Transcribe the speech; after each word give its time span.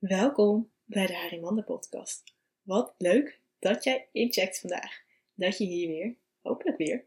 Welkom 0.00 0.70
bij 0.84 1.06
de 1.06 1.14
Harimander 1.14 1.64
podcast. 1.64 2.34
Wat 2.62 2.94
leuk 2.98 3.40
dat 3.58 3.84
jij 3.84 4.08
incheckt 4.12 4.60
vandaag. 4.60 5.02
Dat 5.34 5.58
je 5.58 5.64
hier 5.64 5.88
weer, 5.88 6.16
hopelijk 6.42 6.76
weer, 6.76 7.04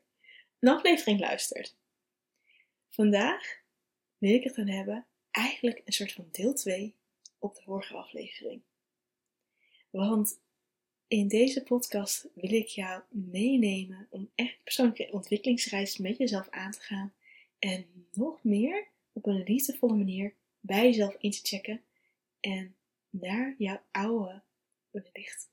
een 0.60 0.70
aflevering 0.70 1.20
luistert. 1.20 1.76
Vandaag 2.90 3.62
wil 4.18 4.34
ik 4.34 4.44
het 4.44 4.56
dan 4.56 4.68
hebben, 4.68 5.06
eigenlijk 5.32 5.82
een 5.86 5.94
soort 5.94 6.12
van 6.12 6.28
deel 6.32 6.54
2 6.54 6.96
op 7.40 7.56
de 7.56 7.62
vorige 7.62 7.94
aflevering. 7.94 8.62
Want 9.90 10.40
in 11.08 11.28
deze 11.28 11.64
podcast 11.64 12.30
wil 12.34 12.52
ik 12.52 12.68
jou 12.68 13.02
meenemen 13.10 14.08
om 14.10 14.32
echt 14.36 14.64
persoonlijke 14.64 15.12
ontwikkelingsreis 15.12 15.98
met 15.98 16.18
jezelf 16.18 16.50
aan 16.50 16.72
te 16.72 16.82
gaan. 16.82 17.14
En 17.60 18.08
nog 18.12 18.44
meer 18.44 18.88
op 19.14 19.26
een 19.26 19.44
liefdevolle 19.44 19.96
manier 19.96 20.36
bij 20.60 20.84
jezelf 20.84 21.16
in 21.20 21.32
te 21.32 21.40
checken 21.44 21.84
en 22.40 22.76
naar 23.14 23.56
jouw 23.58 23.82
oude, 23.92 24.42
wellicht 24.92 25.50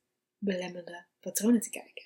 patronen 1.20 1.60
te 1.60 1.70
kijken. 1.70 2.04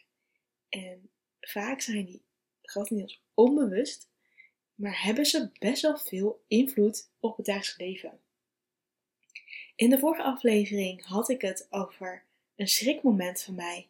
En 0.69 1.11
vaak 1.41 1.81
zijn 1.81 2.05
die 2.05 2.23
grotendeels 2.63 3.23
onbewust, 3.35 4.09
maar 4.75 5.03
hebben 5.03 5.27
ze 5.27 5.51
best 5.59 5.83
wel 5.83 5.99
veel 5.99 6.45
invloed 6.49 7.11
op 7.21 7.37
het 7.37 7.47
dagelijks 7.47 7.77
leven. 7.77 8.21
In 9.77 9.91
de 9.91 9.99
vorige 9.99 10.23
aflevering 10.23 11.05
had 11.05 11.29
ik 11.29 11.41
het 11.41 11.67
over 11.71 12.25
een 12.57 12.69
schrikmoment 12.69 13.43
van 13.43 13.55
mij, 13.55 13.89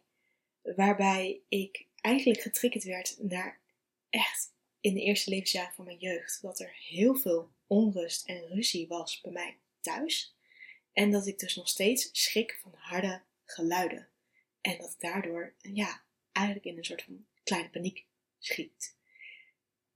waarbij 0.61 1.41
ik 1.47 1.85
eigenlijk 2.01 2.41
getriggerd 2.41 2.83
werd 2.83 3.17
naar 3.21 3.59
echt 4.09 4.53
in 4.79 4.93
de 4.93 5.01
eerste 5.01 5.29
levensjaren 5.29 5.73
van 5.73 5.85
mijn 5.85 5.97
jeugd, 5.97 6.41
dat 6.41 6.59
er 6.59 6.75
heel 6.79 7.15
veel 7.15 7.51
onrust 7.67 8.27
en 8.27 8.47
ruzie 8.47 8.87
was 8.87 9.21
bij 9.21 9.31
mij 9.31 9.57
thuis. 9.79 10.34
En 10.95 11.11
dat 11.11 11.27
ik 11.27 11.39
dus 11.39 11.55
nog 11.55 11.69
steeds 11.69 12.09
schrik 12.11 12.59
van 12.61 12.73
harde 12.75 13.21
geluiden. 13.45 14.07
En 14.61 14.77
dat 14.77 14.95
daardoor, 14.97 15.53
ja, 15.61 16.03
eigenlijk 16.31 16.65
in 16.65 16.77
een 16.77 16.85
soort 16.85 17.03
van 17.03 17.25
kleine 17.43 17.69
paniek 17.69 18.05
schiet. 18.39 18.95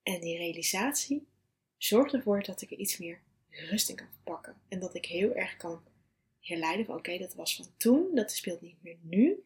En 0.04 0.22
die 0.22 0.38
realisatie 0.38 1.28
zorgt 1.78 2.14
ervoor 2.14 2.44
dat 2.44 2.62
ik 2.62 2.72
er 2.72 2.78
iets 2.78 2.98
meer 2.98 3.22
rust 3.50 3.90
in 3.90 3.96
kan 3.96 4.10
pakken. 4.24 4.62
En 4.68 4.80
dat 4.80 4.96
ik 4.96 5.06
heel 5.06 5.34
erg 5.34 5.58
kan 5.58 5.84
herleiden 6.40 6.86
van 6.86 6.96
oké, 6.96 7.18
dat 7.18 7.34
was 7.34 7.56
van 7.56 7.74
toen, 7.78 8.16
dat 8.16 8.32
speelt 8.32 8.62
niet 8.62 8.84
meer 8.84 8.98
nu. 9.02 9.44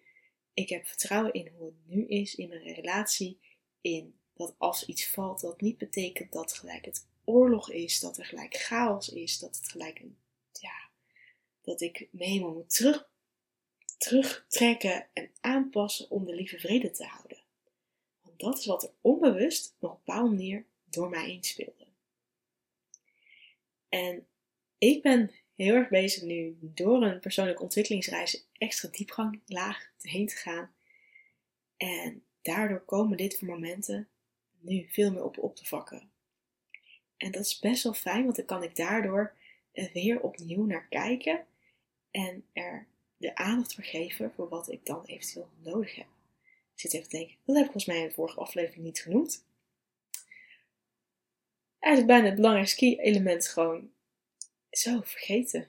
Ik 0.54 0.70
heb 0.70 0.88
vertrouwen 0.88 1.34
in 1.34 1.52
hoe 1.58 1.66
het 1.66 1.88
nu 1.88 2.08
is, 2.08 2.36
in 2.36 2.50
mijn 2.50 2.74
relatie, 2.74 3.40
in 3.82 4.16
dat 4.34 4.56
als 4.58 4.86
iets 4.86 5.08
valt, 5.08 5.42
dat 5.42 5.62
niet 5.62 5.78
betekent 5.78 6.32
dat 6.32 6.54
gelijk 6.54 6.86
het 6.86 7.08
oorlog 7.24 7.72
is, 7.72 8.00
dat 8.00 8.18
er 8.18 8.26
gelijk 8.26 8.56
chaos 8.56 9.10
is, 9.10 9.40
dat 9.40 9.56
het 9.56 9.70
gelijk 9.70 10.00
een, 10.00 10.18
dat 11.64 11.82
ik 11.82 12.08
me 12.12 12.26
helemaal 12.26 12.54
moet 12.54 12.76
terug, 12.76 13.10
terugtrekken 13.98 15.08
en 15.14 15.32
aanpassen 15.42 16.10
om 16.10 16.26
de 16.26 16.36
lieve 16.36 16.60
vrede 16.60 16.92
te 16.92 17.06
houden. 17.06 17.42
Want 18.22 18.40
dat 18.40 18.58
is 18.58 18.66
wat 18.66 18.84
er 18.84 18.92
onbewust 19.02 19.76
nog 19.80 19.92
op 19.92 19.98
een 19.98 20.04
bepaalde 20.06 20.30
manier 20.30 20.66
door 20.84 21.10
mij 21.10 21.26
heen 21.26 21.44
speelde. 21.44 21.88
En 23.90 24.28
ik 24.78 25.02
ben 25.02 25.32
heel 25.56 25.76
erg 25.76 25.90
bezig 25.90 26.24
nu 26.24 26.58
door 26.62 27.04
een 27.04 27.20
persoonlijke 27.20 27.64
ontwikkelingsreis 27.64 28.48
extra 28.54 28.90
diepgang 28.90 29.42
laag 29.46 29.92
heen 30.02 30.28
te 30.28 30.36
gaan. 30.36 30.74
En 31.78 32.24
daardoor 32.42 32.86
komen 32.86 33.18
dit 33.18 33.38
voor 33.38 33.48
momenten 33.48 34.08
nu 34.60 34.88
veel 34.90 35.12
meer 35.12 35.24
op, 35.24 35.38
op 35.38 35.56
te 35.56 35.66
vakken. 35.66 36.12
En 37.18 37.32
dat 37.32 37.46
is 37.46 37.60
best 37.60 37.84
wel 37.84 37.94
fijn, 37.94 38.24
want 38.24 38.36
dan 38.36 38.46
kan 38.46 38.64
ik 38.64 38.76
daardoor 38.76 39.36
weer 39.94 40.22
opnieuw 40.22 40.66
naar 40.66 40.88
kijken 40.88 41.46
en 42.14 42.46
er 42.54 42.88
de 43.18 43.36
aandacht 43.36 43.74
voor 43.74 43.84
geven 43.84 44.32
voor 44.36 44.50
wat 44.50 44.72
ik 44.72 44.86
dan 44.86 45.06
eventueel 45.06 45.50
nodig 45.62 45.96
heb. 45.96 46.08
Ik 46.74 46.80
zit 46.80 46.94
even 46.94 47.10
te 47.10 47.18
denken, 47.18 47.36
dat 47.46 47.56
heb 47.56 47.66
ik 47.66 47.72
volgens 47.72 47.94
mij 47.94 48.02
in 48.02 48.08
de 48.08 48.14
vorige 48.14 48.40
aflevering 48.40 48.84
niet 48.84 49.02
genoemd. 49.02 49.46
Eigenlijk 51.80 52.14
bijna 52.14 52.28
het 52.28 52.36
belangrijkste 52.36 52.78
key-element 52.78 53.48
gewoon 53.48 53.92
zo 54.70 55.02
vergeten. 55.02 55.68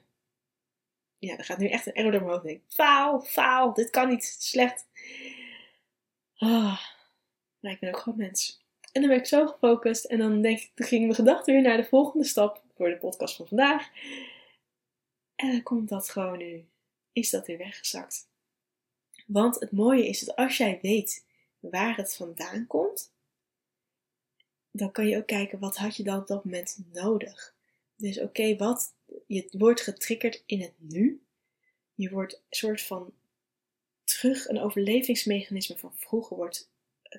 Ja, 1.17 1.37
er 1.37 1.43
gaat 1.43 1.57
nu 1.57 1.67
echt 1.67 1.85
een 1.85 1.93
error 1.93 2.11
door 2.11 2.21
mijn 2.21 2.33
hoofd 2.33 2.45
heen. 2.45 2.63
Faal, 2.67 3.21
faal, 3.21 3.73
dit 3.73 3.89
kan 3.89 4.09
niet, 4.09 4.35
slecht. 4.39 4.87
Ah, 6.37 6.81
maar 7.59 7.71
ik 7.71 7.79
ben 7.79 7.89
ook 7.89 7.99
gewoon 7.99 8.17
mens. 8.17 8.63
En 8.91 9.01
dan 9.01 9.09
ben 9.09 9.19
ik 9.19 9.25
zo 9.25 9.47
gefocust 9.47 10.05
en 10.05 10.17
dan 10.17 10.41
denk 10.41 10.59
ik, 10.59 10.71
dan 10.75 10.87
ging 10.87 11.01
mijn 11.01 11.15
gedachte 11.15 11.51
weer 11.51 11.61
naar 11.61 11.77
de 11.77 11.83
volgende 11.83 12.25
stap 12.25 12.63
voor 12.75 12.89
de 12.89 12.97
podcast 12.97 13.35
van 13.35 13.47
vandaag. 13.47 13.89
En 15.35 15.51
dan 15.51 15.63
komt 15.63 15.89
dat 15.89 16.09
gewoon 16.09 16.37
nu, 16.37 16.65
is 17.11 17.29
dat 17.29 17.47
weer 17.47 17.57
weggezakt. 17.57 18.27
Want 19.25 19.59
het 19.59 19.71
mooie 19.71 20.07
is 20.07 20.19
dat 20.19 20.35
als 20.35 20.57
jij 20.57 20.79
weet 20.81 21.25
waar 21.59 21.95
het 21.95 22.15
vandaan 22.15 22.67
komt, 22.67 23.13
dan 24.71 24.91
kan 24.91 25.07
je 25.07 25.17
ook 25.17 25.27
kijken 25.27 25.59
wat 25.59 25.77
had 25.77 25.95
je 25.95 26.03
dan 26.03 26.19
op 26.19 26.27
dat 26.27 26.45
moment 26.45 26.79
nodig. 26.91 27.55
Dus 27.95 28.19
oké, 28.19 28.55
wat 28.55 28.93
je 29.27 29.47
wordt 29.51 29.81
getriggerd 29.81 30.43
in 30.45 30.61
het 30.61 30.73
nu. 30.77 31.23
Je 31.93 32.09
wordt 32.09 32.33
een 32.33 32.41
soort 32.49 32.81
van 32.81 33.13
terug 34.03 34.47
een 34.47 34.59
overlevingsmechanisme 34.59 35.77
van 35.77 35.95
vroeger 35.95 36.37
wordt, 36.37 36.69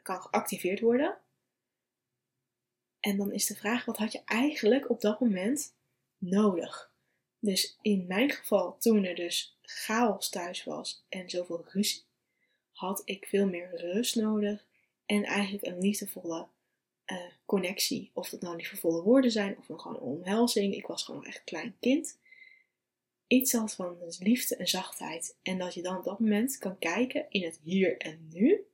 kan 0.02 0.22
geactiveerd 0.22 0.80
worden. 0.80 1.18
En 3.00 3.16
dan 3.16 3.32
is 3.32 3.46
de 3.46 3.54
vraag, 3.54 3.84
wat 3.84 3.96
had 3.96 4.12
je 4.12 4.22
eigenlijk 4.24 4.90
op 4.90 5.00
dat 5.00 5.20
moment 5.20 5.74
nodig? 6.18 6.94
Dus 7.46 7.76
in 7.82 8.06
mijn 8.06 8.30
geval, 8.30 8.78
toen 8.78 9.04
er 9.04 9.14
dus 9.14 9.56
chaos 9.62 10.28
thuis 10.28 10.64
was 10.64 11.04
en 11.08 11.30
zoveel 11.30 11.64
ruzie, 11.68 12.04
had 12.72 13.02
ik 13.04 13.26
veel 13.26 13.46
meer 13.46 13.76
rust 13.76 14.16
nodig 14.16 14.66
en 15.04 15.24
eigenlijk 15.24 15.66
een 15.66 15.78
liefdevolle 15.78 16.48
uh, 17.06 17.18
connectie. 17.44 18.10
Of 18.14 18.28
dat 18.28 18.40
nou 18.40 18.56
liefdevolle 18.56 19.02
woorden 19.02 19.30
zijn 19.30 19.56
of 19.58 19.64
gewoon 19.66 19.96
een 19.96 20.02
omhelzing. 20.02 20.74
Ik 20.74 20.86
was 20.86 21.04
gewoon 21.04 21.24
echt 21.24 21.38
een 21.38 21.44
klein 21.44 21.76
kind. 21.80 22.18
Iets 23.26 23.54
als 23.54 23.74
van 23.74 23.96
liefde 24.18 24.56
en 24.56 24.68
zachtheid. 24.68 25.36
En 25.42 25.58
dat 25.58 25.74
je 25.74 25.82
dan 25.82 25.96
op 25.96 26.04
dat 26.04 26.18
moment 26.18 26.58
kan 26.58 26.78
kijken 26.78 27.26
in 27.28 27.42
het 27.42 27.60
hier 27.62 27.96
en 27.96 28.28
nu. 28.32 28.66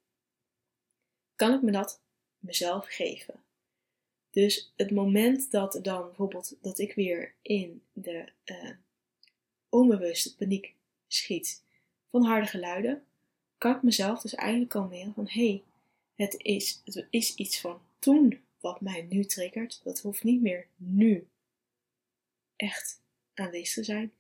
Kan 1.35 1.55
ik 1.55 1.63
me 1.63 1.71
dat 1.71 2.03
mezelf 2.39 2.87
geven? 2.87 3.45
Dus 4.33 4.73
het 4.77 4.91
moment 4.91 5.51
dat 5.51 5.79
dan 5.83 6.03
bijvoorbeeld 6.03 6.57
dat 6.61 6.79
ik 6.79 6.95
weer 6.95 7.35
in 7.43 7.83
de 7.93 8.29
uh, 8.45 8.71
onbewuste 9.69 10.37
paniek 10.37 10.75
schiet 11.07 11.63
van 12.11 12.25
harde 12.25 12.47
geluiden, 12.47 13.05
kan 13.59 13.77
ik 13.77 13.83
mezelf 13.83 14.21
dus 14.21 14.35
eigenlijk 14.35 14.71
kalmeren 14.71 15.15
van 15.15 15.29
hé, 15.29 15.47
hey, 15.47 15.63
het, 16.15 16.35
is, 16.43 16.81
het 16.85 17.07
is 17.11 17.35
iets 17.35 17.61
van 17.61 17.81
toen 17.99 18.41
wat 18.61 18.81
mij 18.81 19.07
nu 19.11 19.25
triggert. 19.25 19.81
Dat 19.85 20.01
hoeft 20.01 20.23
niet 20.23 20.43
meer 20.43 20.67
nu 20.77 21.27
echt 22.57 23.01
aanwezig 23.35 23.75
te 23.75 23.85
zijn. 23.85 24.13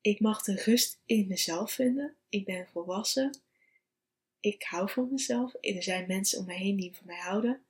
Ik 0.00 0.20
mag 0.20 0.42
de 0.42 0.54
rust 0.54 0.98
in 1.06 1.26
mezelf 1.28 1.72
vinden. 1.72 2.14
Ik 2.28 2.44
ben 2.44 2.66
volwassen. 2.66 3.38
Ik 4.40 4.62
hou 4.62 4.90
van 4.90 5.08
mezelf. 5.10 5.54
Er 5.60 5.82
zijn 5.82 6.06
mensen 6.06 6.38
om 6.38 6.46
mij 6.46 6.56
heen 6.56 6.76
die 6.76 6.94
van 6.94 7.06
mij 7.06 7.18
houden. 7.18 7.62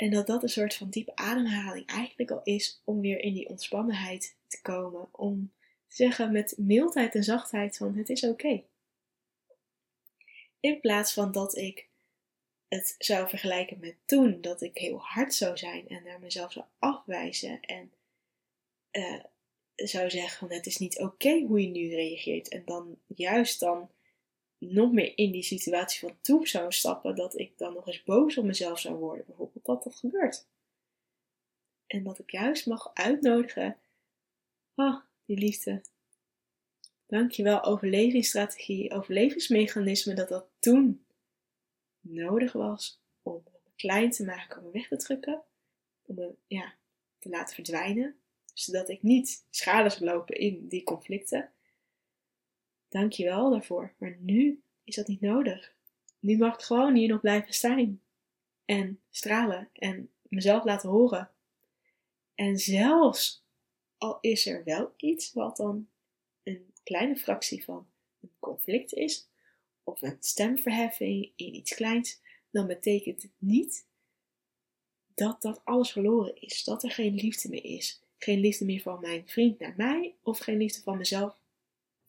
En 0.00 0.10
dat 0.10 0.26
dat 0.26 0.42
een 0.42 0.48
soort 0.48 0.74
van 0.74 0.90
diepe 0.90 1.16
ademhaling 1.16 1.86
eigenlijk 1.86 2.30
al 2.30 2.40
is 2.44 2.80
om 2.84 3.00
weer 3.00 3.18
in 3.18 3.34
die 3.34 3.48
ontspannenheid 3.48 4.36
te 4.46 4.62
komen. 4.62 5.08
Om 5.10 5.52
te 5.88 5.94
zeggen 5.94 6.32
met 6.32 6.54
mildheid 6.56 7.14
en 7.14 7.24
zachtheid 7.24 7.76
van 7.76 7.94
het 7.94 8.08
is 8.08 8.24
oké. 8.24 8.62
In 10.60 10.80
plaats 10.80 11.12
van 11.12 11.32
dat 11.32 11.56
ik 11.56 11.86
het 12.68 12.94
zou 12.98 13.28
vergelijken 13.28 13.78
met 13.80 13.94
toen, 14.04 14.40
dat 14.40 14.60
ik 14.60 14.78
heel 14.78 14.98
hard 14.98 15.34
zou 15.34 15.56
zijn 15.56 15.88
en 15.88 16.02
naar 16.02 16.20
mezelf 16.20 16.52
zou 16.52 16.64
afwijzen 16.78 17.60
en 17.60 17.92
uh, 18.92 19.20
zou 19.74 20.10
zeggen 20.10 20.38
van 20.38 20.56
het 20.56 20.66
is 20.66 20.76
niet 20.76 20.98
oké 20.98 21.40
hoe 21.40 21.60
je 21.60 21.68
nu 21.68 21.94
reageert. 21.94 22.48
En 22.48 22.62
dan 22.64 22.98
juist 23.06 23.60
dan 23.60 23.90
nog 24.60 24.92
meer 24.92 25.16
in 25.16 25.32
die 25.32 25.42
situatie 25.42 26.00
van 26.00 26.16
toe 26.20 26.48
zou 26.48 26.72
stappen, 26.72 27.16
dat 27.16 27.38
ik 27.38 27.58
dan 27.58 27.74
nog 27.74 27.86
eens 27.86 28.02
boos 28.02 28.36
op 28.36 28.44
mezelf 28.44 28.80
zou 28.80 28.94
worden, 28.94 29.24
bijvoorbeeld 29.26 29.64
dat 29.64 29.82
dat 29.82 29.94
gebeurt. 29.94 30.46
En 31.86 32.02
dat 32.02 32.18
ik 32.18 32.30
juist 32.30 32.66
mag 32.66 32.90
uitnodigen, 32.94 33.76
ah, 34.74 35.00
die 35.24 35.38
liefde. 35.38 35.82
Dankjewel, 37.06 37.62
overlevingsstrategie, 37.62 38.92
overlevingsmechanisme, 38.92 40.14
dat 40.14 40.28
dat 40.28 40.46
toen 40.58 41.04
nodig 42.00 42.52
was 42.52 43.00
om 43.22 43.42
me 43.44 43.58
klein 43.76 44.10
te 44.10 44.24
maken, 44.24 44.58
om 44.58 44.64
me 44.64 44.70
weg 44.70 44.88
te 44.88 44.96
drukken, 44.96 45.42
om 46.02 46.14
me 46.14 46.34
ja, 46.46 46.74
te 47.18 47.28
laten 47.28 47.54
verdwijnen, 47.54 48.16
zodat 48.54 48.88
ik 48.88 49.02
niet 49.02 49.46
schade 49.50 49.90
zou 49.90 50.04
lopen 50.04 50.36
in 50.36 50.68
die 50.68 50.82
conflicten. 50.82 51.52
Dank 52.90 53.12
je 53.12 53.24
wel 53.24 53.50
daarvoor. 53.50 53.94
Maar 53.98 54.16
nu 54.18 54.62
is 54.84 54.94
dat 54.94 55.06
niet 55.06 55.20
nodig. 55.20 55.74
Nu 56.18 56.36
mag 56.36 56.54
ik 56.54 56.60
gewoon 56.60 56.94
hier 56.94 57.08
nog 57.08 57.20
blijven 57.20 57.54
staan. 57.54 58.00
En 58.64 59.00
stralen. 59.10 59.68
En 59.72 60.10
mezelf 60.22 60.64
laten 60.64 60.88
horen. 60.88 61.30
En 62.34 62.58
zelfs 62.58 63.44
al 63.98 64.18
is 64.20 64.46
er 64.46 64.64
wel 64.64 64.92
iets 64.96 65.32
wat 65.32 65.56
dan 65.56 65.88
een 66.42 66.72
kleine 66.82 67.16
fractie 67.16 67.64
van 67.64 67.86
een 68.20 68.30
conflict 68.38 68.92
is, 68.92 69.28
of 69.84 70.02
een 70.02 70.16
stemverheffing 70.20 71.32
in 71.36 71.54
iets 71.54 71.74
kleins, 71.74 72.20
dan 72.50 72.66
betekent 72.66 73.22
het 73.22 73.32
niet 73.38 73.86
dat 75.14 75.42
dat 75.42 75.60
alles 75.64 75.92
verloren 75.92 76.40
is. 76.40 76.64
Dat 76.64 76.82
er 76.82 76.90
geen 76.90 77.14
liefde 77.14 77.48
meer 77.48 77.64
is. 77.64 78.02
Geen 78.18 78.40
liefde 78.40 78.64
meer 78.64 78.80
van 78.80 79.00
mijn 79.00 79.28
vriend 79.28 79.58
naar 79.58 79.74
mij, 79.76 80.14
of 80.22 80.38
geen 80.38 80.56
liefde 80.56 80.82
van 80.82 80.98
mezelf, 80.98 81.39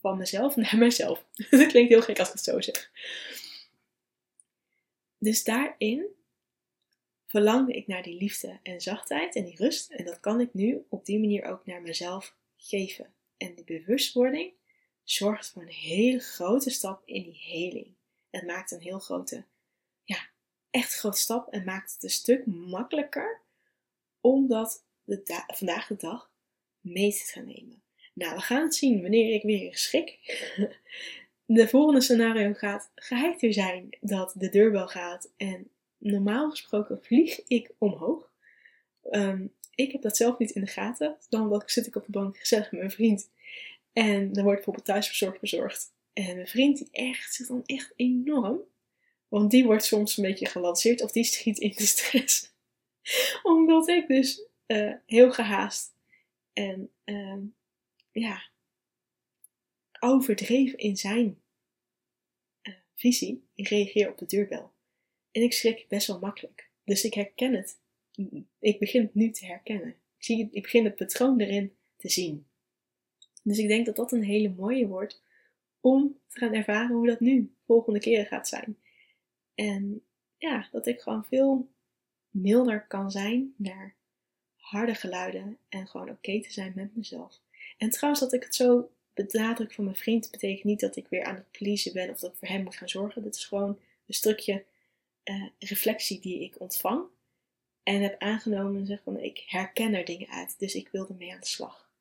van 0.01 0.17
mezelf 0.17 0.55
naar 0.55 0.77
mijzelf. 0.85 1.25
dat 1.49 1.67
klinkt 1.67 1.89
heel 1.89 2.01
gek 2.01 2.19
als 2.19 2.27
ik 2.27 2.33
het 2.33 2.43
zo 2.43 2.61
zeg. 2.61 2.91
Dus 5.17 5.43
daarin 5.43 6.05
verlangde 7.25 7.73
ik 7.73 7.87
naar 7.87 8.03
die 8.03 8.17
liefde 8.17 8.59
en 8.63 8.81
zachtheid 8.81 9.35
en 9.35 9.45
die 9.45 9.55
rust. 9.55 9.91
En 9.91 10.05
dat 10.05 10.19
kan 10.19 10.39
ik 10.39 10.53
nu 10.53 10.85
op 10.89 11.05
die 11.05 11.19
manier 11.19 11.43
ook 11.45 11.65
naar 11.65 11.81
mezelf 11.81 12.35
geven. 12.57 13.13
En 13.37 13.55
die 13.55 13.63
bewustwording 13.63 14.53
zorgt 15.03 15.49
voor 15.49 15.61
een 15.61 15.67
hele 15.67 16.19
grote 16.19 16.69
stap 16.69 17.01
in 17.05 17.23
die 17.23 17.41
heling. 17.41 17.95
Het 18.29 18.45
maakt 18.45 18.71
een 18.71 18.81
heel 18.81 18.99
grote, 18.99 19.45
ja, 20.03 20.29
echt 20.69 20.93
grote 20.93 21.19
stap 21.19 21.53
en 21.53 21.63
maakt 21.63 21.93
het 21.93 22.03
een 22.03 22.09
stuk 22.09 22.45
makkelijker 22.45 23.41
om 24.21 24.47
dat 24.47 24.85
de 25.03 25.43
vandaag 25.47 25.87
de 25.87 25.95
dag 25.95 26.31
mee 26.79 27.11
te 27.11 27.23
gaan 27.23 27.45
nemen. 27.45 27.80
Nou, 28.13 28.35
we 28.35 28.41
gaan 28.41 28.63
het 28.63 28.75
zien 28.75 29.01
wanneer 29.01 29.33
ik 29.33 29.43
weer 29.43 29.77
schik. 29.77 30.19
De 31.45 31.67
volgende 31.67 32.01
scenario 32.01 32.53
gaat 32.53 32.91
geheid 32.95 33.53
zijn 33.53 33.97
dat 34.01 34.33
de 34.37 34.49
deurbel 34.49 34.87
gaat 34.87 35.31
en 35.37 35.69
normaal 35.97 36.49
gesproken 36.49 37.03
vlieg 37.03 37.47
ik 37.47 37.71
omhoog. 37.77 38.31
Ehm, 39.09 39.45
ik 39.75 39.91
heb 39.91 40.01
dat 40.01 40.17
zelf 40.17 40.37
niet 40.37 40.51
in 40.51 40.61
de 40.61 40.67
gaten. 40.67 41.17
Dan 41.29 41.63
zit 41.65 41.87
ik 41.87 41.95
op 41.95 42.05
de 42.05 42.11
bank 42.11 42.37
gezellig 42.37 42.71
met 42.71 42.79
mijn 42.79 42.91
vriend. 42.91 43.29
En 43.93 44.33
dan 44.33 44.43
wordt 44.43 44.55
bijvoorbeeld 44.55 44.85
thuisverzorgd 44.85 45.39
bezorgd. 45.39 45.93
En 46.13 46.35
mijn 46.35 46.47
vriend 46.47 46.77
die 46.77 46.87
echt 46.91 47.33
zit 47.33 47.47
dan 47.47 47.63
echt 47.65 47.93
enorm. 47.95 48.59
Want 49.27 49.51
die 49.51 49.65
wordt 49.65 49.85
soms 49.85 50.17
een 50.17 50.23
beetje 50.23 50.45
gelanceerd 50.45 51.01
of 51.01 51.11
die 51.11 51.23
schiet 51.23 51.57
in 51.57 51.73
de 51.75 51.85
stress. 51.85 52.53
Omdat 53.43 53.87
ik 53.87 54.07
dus 54.07 54.43
uh, 54.67 54.93
heel 55.05 55.31
gehaast 55.31 55.93
en 56.53 56.89
uh, 57.05 57.37
ja, 58.11 58.49
overdreven 59.99 60.77
in 60.77 60.97
zijn 60.97 61.41
uh, 62.63 62.75
visie. 62.93 63.47
Ik 63.55 63.67
reageer 63.67 64.09
op 64.09 64.17
de 64.17 64.25
deurbel. 64.25 64.73
En 65.31 65.41
ik 65.41 65.53
schrik 65.53 65.85
best 65.87 66.07
wel 66.07 66.19
makkelijk. 66.19 66.69
Dus 66.83 67.03
ik 67.03 67.13
herken 67.13 67.53
het. 67.53 67.79
Ik 68.59 68.79
begin 68.79 69.01
het 69.01 69.13
nu 69.13 69.31
te 69.31 69.45
herkennen. 69.45 69.89
Ik, 69.89 70.23
zie, 70.23 70.49
ik 70.51 70.61
begin 70.61 70.85
het 70.85 70.95
patroon 70.95 71.39
erin 71.39 71.75
te 71.97 72.09
zien. 72.09 72.47
Dus 73.43 73.57
ik 73.57 73.67
denk 73.67 73.85
dat 73.85 73.95
dat 73.95 74.11
een 74.11 74.23
hele 74.23 74.49
mooie 74.49 74.87
wordt 74.87 75.23
om 75.79 76.19
te 76.27 76.39
gaan 76.39 76.53
ervaren 76.53 76.95
hoe 76.95 77.07
dat 77.07 77.19
nu 77.19 77.55
volgende 77.65 77.99
keren 77.99 78.25
gaat 78.25 78.47
zijn. 78.47 78.77
En 79.55 80.05
ja, 80.37 80.67
dat 80.71 80.87
ik 80.87 81.01
gewoon 81.01 81.25
veel 81.25 81.71
milder 82.29 82.87
kan 82.87 83.11
zijn 83.11 83.53
naar 83.57 83.95
harde 84.55 84.95
geluiden 84.95 85.57
en 85.69 85.87
gewoon 85.87 86.09
oké 86.09 86.41
te 86.41 86.51
zijn 86.51 86.71
met 86.75 86.95
mezelf. 86.95 87.41
En 87.81 87.89
trouwens, 87.89 88.21
dat 88.21 88.33
ik 88.33 88.43
het 88.43 88.55
zo 88.55 88.91
benadruk 89.13 89.73
van 89.73 89.83
mijn 89.83 89.95
vriend, 89.95 90.31
betekent 90.31 90.63
niet 90.63 90.79
dat 90.79 90.95
ik 90.95 91.07
weer 91.07 91.23
aan 91.23 91.35
het 91.35 91.51
pleasen 91.51 91.93
ben 91.93 92.09
of 92.09 92.19
dat 92.19 92.31
ik 92.31 92.37
voor 92.37 92.47
hem 92.47 92.63
moet 92.63 92.75
gaan 92.75 92.89
zorgen. 92.89 93.23
Dit 93.23 93.35
is 93.35 93.45
gewoon 93.45 93.79
een 94.07 94.13
stukje 94.13 94.65
uh, 95.23 95.47
reflectie 95.59 96.19
die 96.19 96.43
ik 96.43 96.59
ontvang 96.59 97.05
en 97.83 98.01
heb 98.01 98.19
aangenomen 98.19 98.79
en 98.79 98.85
zeg 98.85 99.01
van 99.03 99.19
ik 99.19 99.43
herken 99.47 99.93
er 99.93 100.05
dingen 100.05 100.29
uit, 100.29 100.59
dus 100.59 100.75
ik 100.75 100.89
wilde 100.91 101.13
mee 101.13 101.33
aan 101.33 101.39
de 101.39 101.45
slag. 101.45 101.91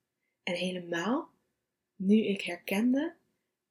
En 0.42 0.54
helemaal 0.54 1.30
nu 1.96 2.24
ik 2.24 2.40
herkende 2.40 3.14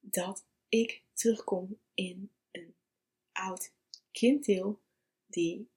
dat 0.00 0.44
ik 0.68 1.02
terugkom 1.12 1.78
in 1.94 2.30
een 2.50 2.74
oud 3.32 3.72
kinddeel 4.12 4.80
die 5.26 5.68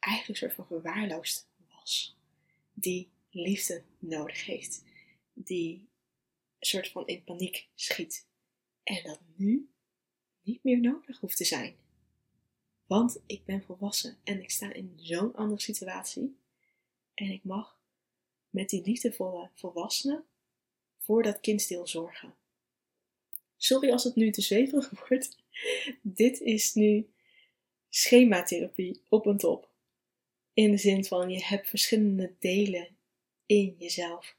eigenlijk 0.00 0.28
een 0.28 0.48
soort 0.48 0.68
van 0.68 0.80
verwaarloosd 0.80 1.48
was. 1.68 2.16
Die 2.72 3.08
liefde 3.30 3.82
nodig 3.98 4.44
heeft. 4.44 4.82
Die 5.34 5.88
soort 6.60 6.88
van 6.88 7.06
in 7.06 7.24
paniek 7.24 7.68
schiet. 7.74 8.26
En 8.82 9.02
dat 9.02 9.20
nu 9.36 9.68
niet 10.42 10.64
meer 10.64 10.80
nodig 10.80 11.20
hoeft 11.20 11.36
te 11.36 11.44
zijn. 11.44 11.76
Want 12.86 13.22
ik 13.26 13.44
ben 13.44 13.62
volwassen 13.62 14.18
en 14.24 14.42
ik 14.42 14.50
sta 14.50 14.72
in 14.72 14.92
zo'n 14.96 15.34
andere 15.34 15.60
situatie. 15.60 16.36
En 17.14 17.30
ik 17.30 17.44
mag 17.44 17.80
met 18.50 18.68
die 18.68 18.82
liefdevolle 18.82 19.50
volwassenen 19.54 20.24
voor 20.98 21.22
dat 21.22 21.40
kindsdeel 21.40 21.86
zorgen. 21.86 22.34
Sorry 23.56 23.90
als 23.90 24.04
het 24.04 24.14
nu 24.14 24.30
te 24.30 24.40
zweverig 24.40 24.90
wordt. 25.08 25.38
Dit 26.02 26.40
is 26.40 26.74
nu 26.74 27.08
schematherapie 27.88 29.00
op 29.08 29.26
een 29.26 29.38
top. 29.38 29.72
In 30.52 30.70
de 30.70 30.76
zin 30.76 31.04
van 31.04 31.30
je 31.30 31.44
hebt 31.44 31.68
verschillende 31.68 32.34
delen 32.38 32.96
in 33.46 33.76
jezelf. 33.78 34.36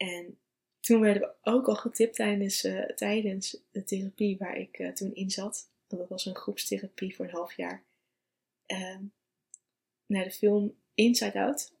En 0.00 0.38
toen 0.80 1.00
werden 1.00 1.22
we 1.22 1.50
ook 1.50 1.68
al 1.68 1.74
getipt 1.74 2.14
tijdens, 2.14 2.64
uh, 2.64 2.86
tijdens 2.86 3.56
de 3.70 3.84
therapie 3.84 4.36
waar 4.38 4.56
ik 4.56 4.78
uh, 4.78 4.92
toen 4.92 5.14
in 5.14 5.30
zat. 5.30 5.70
Dat 5.86 6.08
was 6.08 6.26
een 6.26 6.36
groepstherapie 6.36 7.16
voor 7.16 7.24
een 7.24 7.30
half 7.30 7.56
jaar. 7.56 7.84
Uh, 8.66 8.98
naar 10.06 10.24
de 10.24 10.30
film 10.30 10.74
Inside 10.94 11.40
Out 11.40 11.72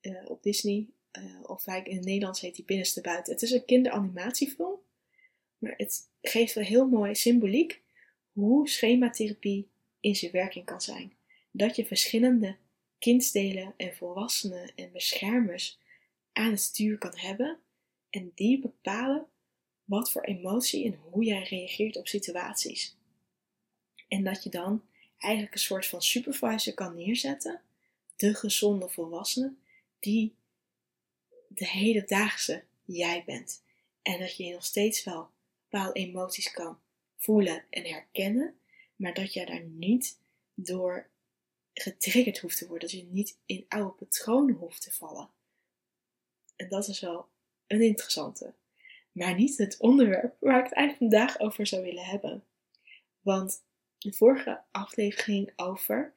uh, 0.00 0.30
op 0.30 0.42
Disney. 0.42 0.86
of 1.42 1.66
in 1.66 1.96
het 1.96 2.04
Nederlands 2.04 2.40
heet 2.40 2.54
die 2.54 2.64
Binnenste 2.64 3.00
Buiten. 3.00 3.32
Het 3.32 3.42
is 3.42 3.50
een 3.50 3.64
kinderanimatiefilm. 3.64 4.80
Maar 5.58 5.74
het 5.76 6.10
geeft 6.22 6.54
wel 6.54 6.64
heel 6.64 6.88
mooi 6.88 7.14
symboliek 7.14 7.82
hoe 8.32 8.68
schematherapie 8.68 9.68
in 10.00 10.16
zijn 10.16 10.32
werking 10.32 10.64
kan 10.64 10.80
zijn. 10.80 11.12
Dat 11.50 11.76
je 11.76 11.86
verschillende 11.86 12.56
kindsdelen 12.98 13.74
en 13.76 13.94
volwassenen 13.94 14.70
en 14.74 14.92
beschermers 14.92 15.78
aan 16.32 16.50
het 16.50 16.60
stuur 16.60 16.98
kan 16.98 17.16
hebben 17.16 17.58
en 18.10 18.32
die 18.34 18.60
bepalen 18.60 19.26
wat 19.84 20.10
voor 20.10 20.22
emotie 20.22 20.84
en 20.84 20.94
hoe 20.94 21.24
jij 21.24 21.42
reageert 21.42 21.96
op 21.96 22.08
situaties. 22.08 22.96
En 24.08 24.24
dat 24.24 24.42
je 24.42 24.50
dan 24.50 24.84
eigenlijk 25.18 25.54
een 25.54 25.60
soort 25.60 25.86
van 25.86 26.02
supervisor 26.02 26.74
kan 26.74 26.94
neerzetten, 26.94 27.62
de 28.16 28.34
gezonde 28.34 28.88
volwassene, 28.88 29.54
die 29.98 30.34
de 31.48 31.66
hedendaagse 31.66 32.64
jij 32.84 33.22
bent. 33.26 33.62
En 34.02 34.18
dat 34.18 34.36
je 34.36 34.52
nog 34.52 34.64
steeds 34.64 35.04
wel 35.04 35.30
bepaalde 35.68 35.98
emoties 35.98 36.50
kan 36.50 36.80
voelen 37.16 37.64
en 37.70 37.84
herkennen, 37.84 38.58
maar 38.96 39.14
dat 39.14 39.32
je 39.32 39.46
daar 39.46 39.64
niet 39.64 40.18
door 40.54 41.10
getriggerd 41.74 42.38
hoeft 42.38 42.58
te 42.58 42.66
worden. 42.66 42.88
Dat 42.88 42.98
je 42.98 43.04
niet 43.04 43.38
in 43.46 43.64
oude 43.68 43.90
patronen 43.90 44.54
hoeft 44.54 44.82
te 44.82 44.92
vallen. 44.92 45.30
En 46.58 46.68
dat 46.68 46.88
is 46.88 47.00
wel 47.00 47.28
een 47.66 47.82
interessante. 47.82 48.54
Maar 49.12 49.34
niet 49.34 49.58
het 49.58 49.78
onderwerp 49.78 50.36
waar 50.40 50.58
ik 50.58 50.64
het 50.64 50.72
eigenlijk 50.72 51.12
vandaag 51.12 51.40
over 51.40 51.66
zou 51.66 51.82
willen 51.82 52.04
hebben. 52.04 52.44
Want 53.20 53.62
de 53.98 54.12
vorige 54.12 54.62
aflevering 54.70 55.24
ging 55.24 55.52
over 55.56 56.14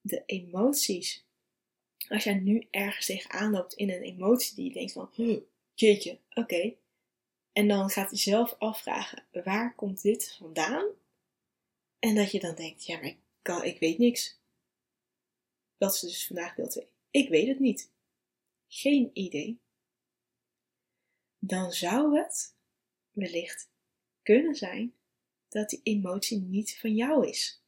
de 0.00 0.22
emoties. 0.26 1.26
Als 2.08 2.24
jij 2.24 2.34
nu 2.34 2.66
ergens 2.70 3.06
tegenaan 3.06 3.50
loopt 3.50 3.74
in 3.74 3.90
een 3.90 4.02
emotie 4.02 4.54
die 4.54 4.64
je 4.64 4.72
denkt 4.72 4.92
van, 4.92 5.10
jeetje, 5.74 6.18
oké. 6.30 6.74
En 7.52 7.68
dan 7.68 7.90
gaat 7.90 8.10
je 8.10 8.16
zelf 8.16 8.54
afvragen, 8.58 9.24
waar 9.44 9.74
komt 9.74 10.02
dit 10.02 10.34
vandaan? 10.38 10.86
En 11.98 12.14
dat 12.14 12.30
je 12.30 12.40
dan 12.40 12.54
denkt, 12.54 12.86
ja, 12.86 12.96
maar 12.96 13.06
ik, 13.06 13.18
kan, 13.42 13.64
ik 13.64 13.80
weet 13.80 13.98
niks. 13.98 14.40
Dat 15.76 15.94
is 15.94 16.00
dus 16.00 16.26
vandaag 16.26 16.54
deel 16.54 16.68
2. 16.68 16.88
Ik 17.10 17.28
weet 17.28 17.48
het 17.48 17.58
niet. 17.58 17.90
Geen 18.68 19.10
idee. 19.12 19.60
Dan 21.38 21.72
zou 21.72 22.18
het 22.18 22.56
wellicht 23.10 23.70
kunnen 24.22 24.54
zijn 24.54 24.94
dat 25.48 25.70
die 25.70 25.80
emotie 25.82 26.40
niet 26.40 26.78
van 26.78 26.94
jou 26.94 27.28
is. 27.28 27.62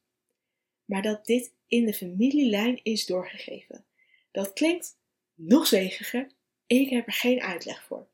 Maar 0.85 1.01
dat 1.01 1.25
dit 1.25 1.53
in 1.67 1.85
de 1.85 1.93
familielijn 1.93 2.79
is 2.83 3.05
doorgegeven. 3.05 3.85
Dat 4.31 4.53
klinkt 4.53 4.97
nog 5.33 5.67
zwegiger. 5.67 6.31
Ik 6.65 6.89
heb 6.89 7.07
er 7.07 7.13
geen 7.13 7.41
uitleg 7.41 7.83
voor. 7.83 8.07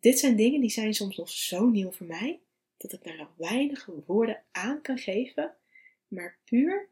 Dit 0.00 0.18
zijn 0.18 0.36
dingen 0.36 0.60
die 0.60 0.70
zijn 0.70 0.94
soms 0.94 1.16
nog 1.16 1.30
zo 1.30 1.68
nieuw 1.68 1.90
voor 1.90 2.06
mij 2.06 2.40
dat 2.76 2.92
ik 2.92 3.04
daar 3.04 3.28
weinig 3.36 3.88
woorden 4.06 4.44
aan 4.50 4.82
kan 4.82 4.98
geven, 4.98 5.56
maar 6.08 6.38
puur 6.44 6.88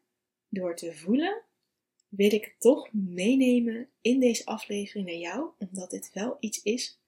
door 0.48 0.76
te 0.76 0.94
voelen 0.94 1.42
wil 2.16 2.32
ik 2.32 2.44
het 2.44 2.60
toch 2.60 2.92
meenemen 2.92 3.90
in 4.00 4.20
deze 4.20 4.44
aflevering 4.44 5.06
naar 5.06 5.16
jou, 5.16 5.50
omdat 5.58 5.90
dit 5.90 6.10
wel 6.12 6.36
iets 6.40 6.62
is 6.62 7.00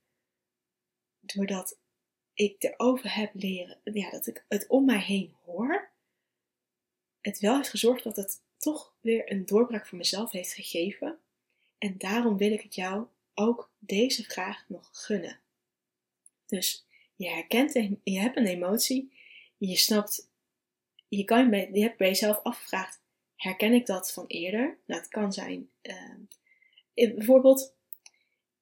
doordat 1.21 1.79
ik 2.35 2.63
erover 2.63 3.15
heb 3.15 3.31
leren, 3.35 3.81
ja, 3.85 4.11
dat 4.11 4.27
ik 4.27 4.45
het 4.49 4.67
om 4.67 4.85
mij 4.85 5.01
heen 5.01 5.35
hoor, 5.45 5.91
het 7.21 7.39
wel 7.39 7.57
heeft 7.57 7.69
gezorgd 7.69 8.05
dat 8.05 8.17
het 8.17 8.43
toch 8.57 8.95
weer 9.01 9.33
een 9.33 9.47
doorbraak 9.47 9.87
voor 9.87 9.99
mezelf 9.99 10.31
heeft 10.31 10.53
gegeven. 10.53 11.19
En 11.79 11.99
daarom 11.99 12.37
wil 12.37 12.53
ik 12.53 12.63
het 12.63 12.75
jou 12.75 13.07
ook 13.35 13.73
deze 13.79 14.25
vraag 14.25 14.69
nog 14.69 14.89
gunnen. 14.93 15.41
Dus 16.47 16.87
je 17.17 17.29
herkent, 17.29 17.73
je 18.03 18.21
hebt 18.21 18.37
een 18.37 18.47
emotie, 18.47 19.13
je 19.57 19.77
snapt, 19.77 20.31
je, 21.09 21.25
kan, 21.25 21.51
je 21.51 21.81
hebt 21.81 21.97
bij 21.97 22.09
jezelf 22.09 22.43
afgevraagd, 22.43 23.01
herken 23.39 23.73
ik 23.73 23.87
dat 23.87 24.13
van 24.13 24.27
eerder? 24.27 24.79
Nou, 24.87 25.01
het 25.01 25.11
kan 25.11 25.33
zijn, 25.33 25.71
uh, 25.83 27.15
bijvoorbeeld, 27.15 27.75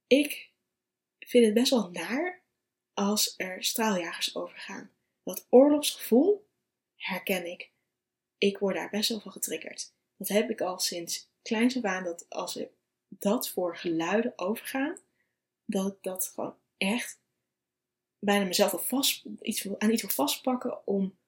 ik 0.07 0.51
vind 1.19 1.45
het 1.45 1.55
best 1.55 1.71
wel 1.71 1.91
naar 1.91 2.43
als 2.95 3.35
er 3.37 3.65
straaljagers 3.65 4.35
overgaan. 4.35 4.91
Dat 5.23 5.47
oorlogsgevoel 5.51 6.49
herken 6.97 7.51
ik. 7.51 7.71
Ik 8.39 8.59
word 8.59 8.75
daar 8.75 8.91
best 8.91 9.09
wel 9.09 9.21
van 9.21 9.33
getriggerd. 9.33 9.95
Dat 10.17 10.29
heb 10.29 10.51
ik 10.51 10.61
al 10.61 10.79
sinds 10.79 11.29
kleins 11.43 11.77
af 11.77 11.83
aan, 11.83 12.05
dat 12.05 12.27
als 12.29 12.57
ik 12.57 12.71
dat 13.09 13.49
voor 13.49 13.77
geluiden 13.77 14.33
overgaan, 14.37 14.99
dat 15.65 15.93
ik 15.93 15.99
dat 16.01 16.27
gewoon 16.35 16.57
echt 16.77 17.21
bijna 18.19 18.45
mezelf 18.45 18.73
al 18.73 18.79
vast, 18.79 19.25
iets, 19.41 19.69
aan 19.79 19.91
iets 19.91 20.03
wil 20.03 20.11
vastpakken 20.11 20.87
om 20.87 21.19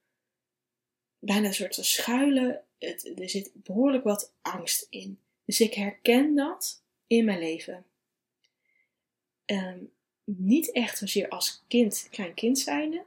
bijna 1.19 1.47
een 1.47 1.55
soort 1.55 1.73
te 1.73 1.85
schuilen. 1.85 2.65
Het, 2.79 3.19
er 3.21 3.29
zit 3.29 3.51
behoorlijk 3.55 4.05
wat 4.05 4.33
angst 4.43 4.87
in. 4.91 5.19
Dus 5.45 5.61
ik 5.61 5.75
herken 5.75 6.35
dat 6.35 6.83
in 7.07 7.25
mijn 7.25 7.39
leven. 7.39 7.85
Um, 9.47 9.93
niet 10.25 10.73
echt 10.73 10.99
zozeer 10.99 11.29
als 11.29 11.63
kind, 11.69 12.09
klein 12.11 12.35
kind 12.35 12.59
zijnde. 12.59 13.05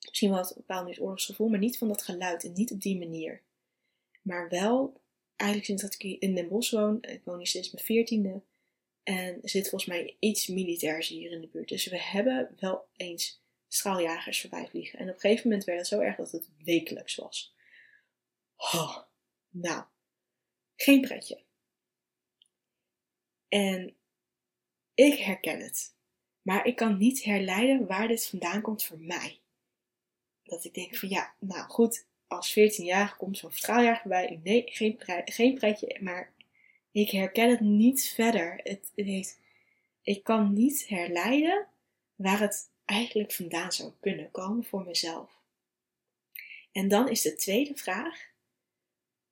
Misschien 0.00 0.30
wel 0.30 0.38
het 0.38 0.54
bepaald 0.54 1.00
oorlogsgevoel, 1.00 1.48
maar 1.48 1.58
niet 1.58 1.78
van 1.78 1.88
dat 1.88 2.02
geluid 2.02 2.44
en 2.44 2.52
niet 2.52 2.72
op 2.72 2.82
die 2.82 2.98
manier. 2.98 3.40
Maar 4.22 4.48
wel, 4.48 5.00
eigenlijk 5.36 5.68
sinds 5.68 5.82
dat 5.82 5.94
ik 5.94 6.20
in 6.20 6.34
Den 6.34 6.48
Bosch 6.48 6.70
woon, 6.70 6.98
ik 7.02 7.20
woon 7.24 7.36
hier 7.36 7.46
sinds 7.46 7.70
mijn 7.70 7.84
veertiende, 7.84 8.40
en 9.04 9.42
er 9.42 9.48
zit 9.48 9.68
volgens 9.68 9.90
mij 9.90 10.16
iets 10.18 10.46
militairs 10.46 11.08
hier 11.08 11.30
in 11.30 11.40
de 11.40 11.46
buurt. 11.46 11.68
Dus 11.68 11.86
we 11.86 12.00
hebben 12.00 12.54
wel 12.58 12.84
eens 12.96 13.40
straaljagers 13.68 14.40
voorbij 14.40 14.68
vliegen. 14.68 14.98
En 14.98 15.08
op 15.08 15.14
een 15.14 15.20
gegeven 15.20 15.48
moment 15.48 15.64
werd 15.64 15.78
het 15.78 15.88
zo 15.88 16.00
erg 16.00 16.16
dat 16.16 16.32
het 16.32 16.48
wekelijks 16.64 17.14
was. 17.14 17.53
Oh, 18.72 18.98
nou, 19.50 19.84
geen 20.76 21.00
pretje. 21.00 21.42
En 23.48 23.96
ik 24.94 25.18
herken 25.18 25.60
het. 25.60 25.94
Maar 26.42 26.66
ik 26.66 26.76
kan 26.76 26.98
niet 26.98 27.24
herleiden 27.24 27.86
waar 27.86 28.08
dit 28.08 28.26
vandaan 28.26 28.62
komt 28.62 28.84
voor 28.84 29.00
mij. 29.00 29.38
Dat 30.42 30.64
ik 30.64 30.74
denk 30.74 30.96
van 30.96 31.08
ja, 31.08 31.34
nou 31.38 31.68
goed, 31.68 32.06
als 32.26 32.58
14-jarige 32.58 33.16
komt 33.16 33.38
zo'n 33.38 33.52
straaljager 33.52 34.00
voorbij. 34.00 34.40
Nee, 34.42 34.62
geen, 34.66 35.00
geen 35.24 35.54
pretje, 35.54 35.98
maar 36.00 36.32
ik 36.90 37.10
herken 37.10 37.50
het 37.50 37.60
niet 37.60 38.08
verder. 38.14 38.60
Het, 38.62 38.92
het 38.94 39.40
ik 40.02 40.24
kan 40.24 40.52
niet 40.52 40.88
herleiden 40.88 41.66
waar 42.14 42.40
het 42.40 42.70
eigenlijk 42.84 43.32
vandaan 43.32 43.72
zou 43.72 43.92
kunnen 44.00 44.30
komen 44.30 44.64
voor 44.64 44.84
mezelf. 44.84 45.42
En 46.72 46.88
dan 46.88 47.08
is 47.08 47.22
de 47.22 47.34
tweede 47.34 47.76
vraag: 47.76 48.32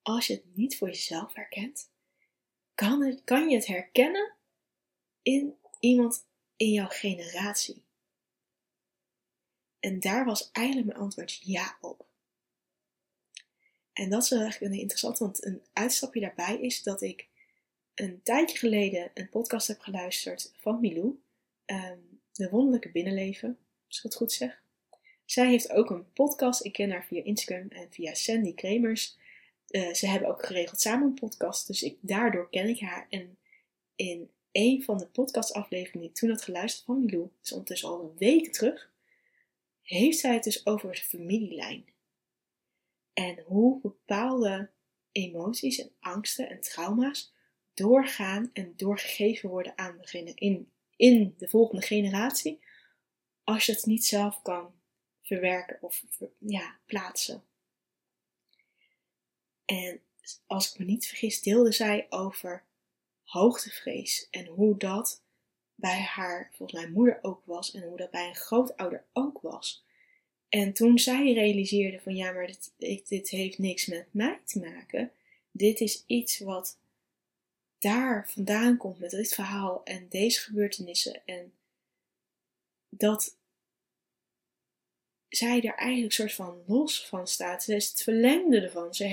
als 0.02 0.26
je 0.26 0.34
het 0.34 0.56
niet 0.56 0.76
voor 0.76 0.88
jezelf 0.88 1.34
herkent, 1.34 1.90
kan, 2.74 3.20
kan 3.24 3.48
je 3.48 3.56
het 3.56 3.66
herkennen 3.66 4.34
in 5.22 5.56
iemand 5.80 6.26
in 6.56 6.72
jouw 6.72 6.88
generatie? 6.88 7.84
En 9.80 10.00
daar 10.00 10.24
was 10.24 10.50
eigenlijk 10.50 10.86
mijn 10.86 10.98
antwoord 10.98 11.40
ja 11.44 11.76
op. 11.80 12.06
En 13.92 14.10
dat 14.10 14.22
is 14.22 14.30
eigenlijk 14.30 14.72
een 14.72 14.80
interessant, 14.80 15.18
want 15.18 15.44
een 15.44 15.62
uitstapje 15.72 16.20
daarbij 16.20 16.60
is 16.60 16.82
dat 16.82 17.02
ik 17.02 17.28
een 17.94 18.22
tijdje 18.22 18.58
geleden 18.58 19.10
een 19.14 19.28
podcast 19.28 19.68
heb 19.68 19.80
geluisterd 19.80 20.52
van 20.56 20.80
Milou, 20.80 21.20
ehm, 21.64 21.98
De 22.32 22.50
Wonderlijke 22.50 22.90
Binnenleven, 22.90 23.58
als 23.88 23.96
ik 23.96 24.02
het 24.02 24.14
goed 24.14 24.32
zeg. 24.32 24.62
Zij 25.24 25.48
heeft 25.48 25.70
ook 25.70 25.90
een 25.90 26.12
podcast, 26.12 26.64
ik 26.64 26.72
ken 26.72 26.90
haar 26.90 27.04
via 27.04 27.22
Instagram 27.24 27.68
en 27.68 27.92
via 27.92 28.14
Sandy 28.14 28.54
Kremers. 28.54 29.18
Uh, 29.72 29.92
ze 29.92 30.06
hebben 30.06 30.28
ook 30.28 30.46
geregeld 30.46 30.80
samen 30.80 31.06
een 31.06 31.14
podcast, 31.14 31.66
dus 31.66 31.82
ik, 31.82 31.96
daardoor 32.00 32.50
ken 32.50 32.68
ik 32.68 32.80
haar. 32.80 33.06
En 33.10 33.38
in 33.94 34.30
een 34.52 34.82
van 34.82 34.98
de 34.98 35.06
podcastafleveringen 35.06 36.00
die 36.00 36.08
ik 36.08 36.14
toen 36.14 36.30
had 36.30 36.42
geluisterd 36.42 36.84
van 36.84 37.04
Milou, 37.04 37.30
dus 37.40 37.52
ondertussen 37.52 37.88
al 37.88 38.00
een 38.00 38.16
week 38.18 38.52
terug, 38.52 38.90
heeft 39.82 40.18
zij 40.18 40.34
het 40.34 40.44
dus 40.44 40.66
over 40.66 40.90
de 40.90 40.96
familielijn. 40.96 41.84
En 43.12 43.42
hoe 43.46 43.80
bepaalde 43.80 44.70
emoties 45.12 45.78
en 45.78 45.90
angsten 46.00 46.50
en 46.50 46.60
trauma's 46.60 47.32
doorgaan 47.74 48.50
en 48.52 48.72
doorgegeven 48.76 49.48
worden 49.48 49.78
aan 49.78 49.98
degene 50.00 50.32
in, 50.34 50.72
in 50.96 51.34
de 51.38 51.48
volgende 51.48 51.82
generatie, 51.82 52.60
als 53.44 53.66
je 53.66 53.72
het 53.72 53.86
niet 53.86 54.04
zelf 54.04 54.42
kan 54.42 54.74
verwerken 55.22 55.78
of 55.80 56.04
ja, 56.38 56.78
plaatsen. 56.86 57.44
En 59.72 60.00
als 60.46 60.72
ik 60.72 60.78
me 60.78 60.84
niet 60.84 61.06
vergis, 61.06 61.42
deelde 61.42 61.72
zij 61.72 62.06
over 62.10 62.64
hoogtevrees 63.22 64.28
en 64.30 64.46
hoe 64.46 64.76
dat 64.76 65.22
bij 65.74 66.00
haar, 66.00 66.50
volgens 66.54 66.80
mijn 66.80 66.92
moeder 66.92 67.18
ook 67.22 67.42
was 67.44 67.72
en 67.72 67.82
hoe 67.82 67.96
dat 67.96 68.10
bij 68.10 68.28
een 68.28 68.34
grootouder 68.34 69.04
ook 69.12 69.40
was. 69.40 69.84
En 70.48 70.72
toen 70.72 70.98
zij 70.98 71.32
realiseerde 71.32 72.00
van 72.00 72.16
ja, 72.16 72.32
maar 72.32 72.46
dit, 72.76 73.08
dit 73.08 73.28
heeft 73.28 73.58
niks 73.58 73.86
met 73.86 74.06
mij 74.10 74.40
te 74.44 74.58
maken. 74.58 75.12
Dit 75.50 75.80
is 75.80 76.04
iets 76.06 76.38
wat 76.38 76.78
daar 77.78 78.30
vandaan 78.30 78.76
komt 78.76 78.98
met 78.98 79.10
dit 79.10 79.34
verhaal 79.34 79.84
en 79.84 80.08
deze 80.08 80.40
gebeurtenissen. 80.40 81.22
En 81.24 81.52
dat 82.88 83.36
zij 85.28 85.62
er 85.62 85.74
eigenlijk 85.74 86.12
soort 86.12 86.34
van 86.34 86.62
los 86.66 87.06
van 87.06 87.26
staat. 87.26 87.62
Ze 87.62 87.74
is 87.74 87.88
het 87.88 88.02
verlengde 88.02 88.60
ervan. 88.60 88.94
Ze 88.94 89.04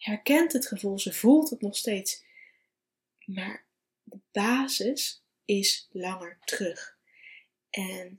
herkent 0.00 0.52
het 0.52 0.66
gevoel, 0.66 0.98
ze 0.98 1.12
voelt 1.12 1.50
het 1.50 1.60
nog 1.60 1.76
steeds. 1.76 2.24
Maar 3.24 3.64
de 4.02 4.18
basis 4.32 5.22
is 5.44 5.88
langer 5.92 6.38
terug. 6.44 6.98
En 7.70 8.16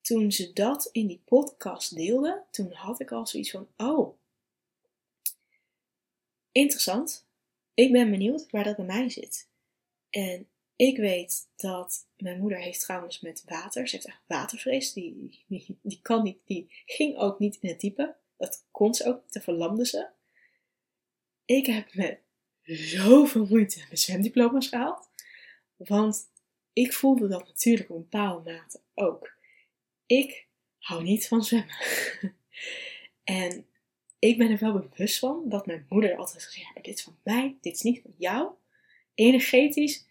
toen 0.00 0.32
ze 0.32 0.52
dat 0.52 0.88
in 0.92 1.06
die 1.06 1.22
podcast 1.24 1.96
deelde, 1.96 2.44
toen 2.50 2.72
had 2.72 3.00
ik 3.00 3.12
al 3.12 3.26
zoiets 3.26 3.50
van: 3.50 3.68
oh, 3.76 4.18
interessant 6.52 7.26
ik 7.76 7.92
ben 7.92 8.10
benieuwd 8.10 8.50
waar 8.50 8.64
dat 8.64 8.76
bij 8.76 8.84
mij 8.84 9.08
zit. 9.08 9.48
En 10.10 10.48
ik 10.76 10.96
weet 10.96 11.48
dat 11.56 12.06
mijn 12.16 12.40
moeder 12.40 12.58
heeft 12.58 12.80
trouwens 12.80 13.20
met 13.20 13.42
water. 13.46 13.88
Ze 13.88 13.94
heeft 13.94 14.08
echt 14.08 14.22
watervrees. 14.26 14.92
Die, 14.92 15.44
die, 15.82 15.98
kan 16.02 16.22
niet, 16.22 16.38
die 16.44 16.66
ging 16.86 17.16
ook 17.16 17.38
niet 17.38 17.58
in 17.60 17.68
het 17.68 17.80
diepe. 17.80 18.16
Dat 18.36 18.64
kon 18.70 18.94
ze 18.94 19.04
ook, 19.04 19.22
te 19.28 19.40
verlamde 19.40 19.86
ze. 19.86 20.08
Ik 21.46 21.66
heb 21.66 21.94
met 21.94 22.20
zoveel 22.62 23.46
moeite 23.46 23.78
mijn 23.78 23.98
zwemdiploma's 23.98 24.68
gehaald. 24.68 25.10
Want 25.76 26.30
ik 26.72 26.92
voelde 26.92 27.28
dat 27.28 27.46
natuurlijk 27.46 27.90
op 27.90 27.96
een 27.96 28.02
bepaalde 28.02 28.52
mate 28.52 28.80
ook. 28.94 29.36
Ik 30.06 30.46
hou 30.78 31.02
niet 31.02 31.28
van 31.28 31.44
zwemmen. 31.44 31.76
en 33.24 33.66
ik 34.18 34.38
ben 34.38 34.50
er 34.50 34.58
wel 34.58 34.78
bewust 34.78 35.18
van 35.18 35.48
dat 35.48 35.66
mijn 35.66 35.86
moeder 35.88 36.16
altijd 36.16 36.44
gezegd 36.44 36.74
heeft: 36.74 36.86
dit 36.86 36.96
is 36.96 37.02
van 37.02 37.18
mij, 37.22 37.56
dit 37.60 37.74
is 37.74 37.82
niet 37.82 38.02
van 38.02 38.14
jou. 38.18 38.50
Energetisch 39.14 40.06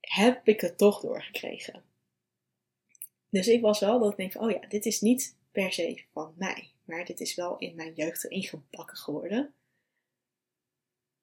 heb 0.00 0.48
ik 0.48 0.60
het 0.60 0.78
toch 0.78 1.00
doorgekregen. 1.00 1.84
Dus 3.30 3.48
ik 3.48 3.60
was 3.60 3.80
wel 3.80 3.98
dat 3.98 4.10
ik 4.10 4.16
denk 4.16 4.42
oh 4.42 4.50
ja, 4.50 4.68
dit 4.68 4.86
is 4.86 5.00
niet 5.00 5.36
per 5.50 5.72
se 5.72 6.04
van 6.12 6.34
mij. 6.36 6.70
Maar 6.84 7.04
dit 7.04 7.20
is 7.20 7.34
wel 7.34 7.58
in 7.58 7.74
mijn 7.74 7.94
jeugd 7.94 8.24
erin 8.24 8.42
gebakken 8.42 8.96
geworden. 8.96 9.54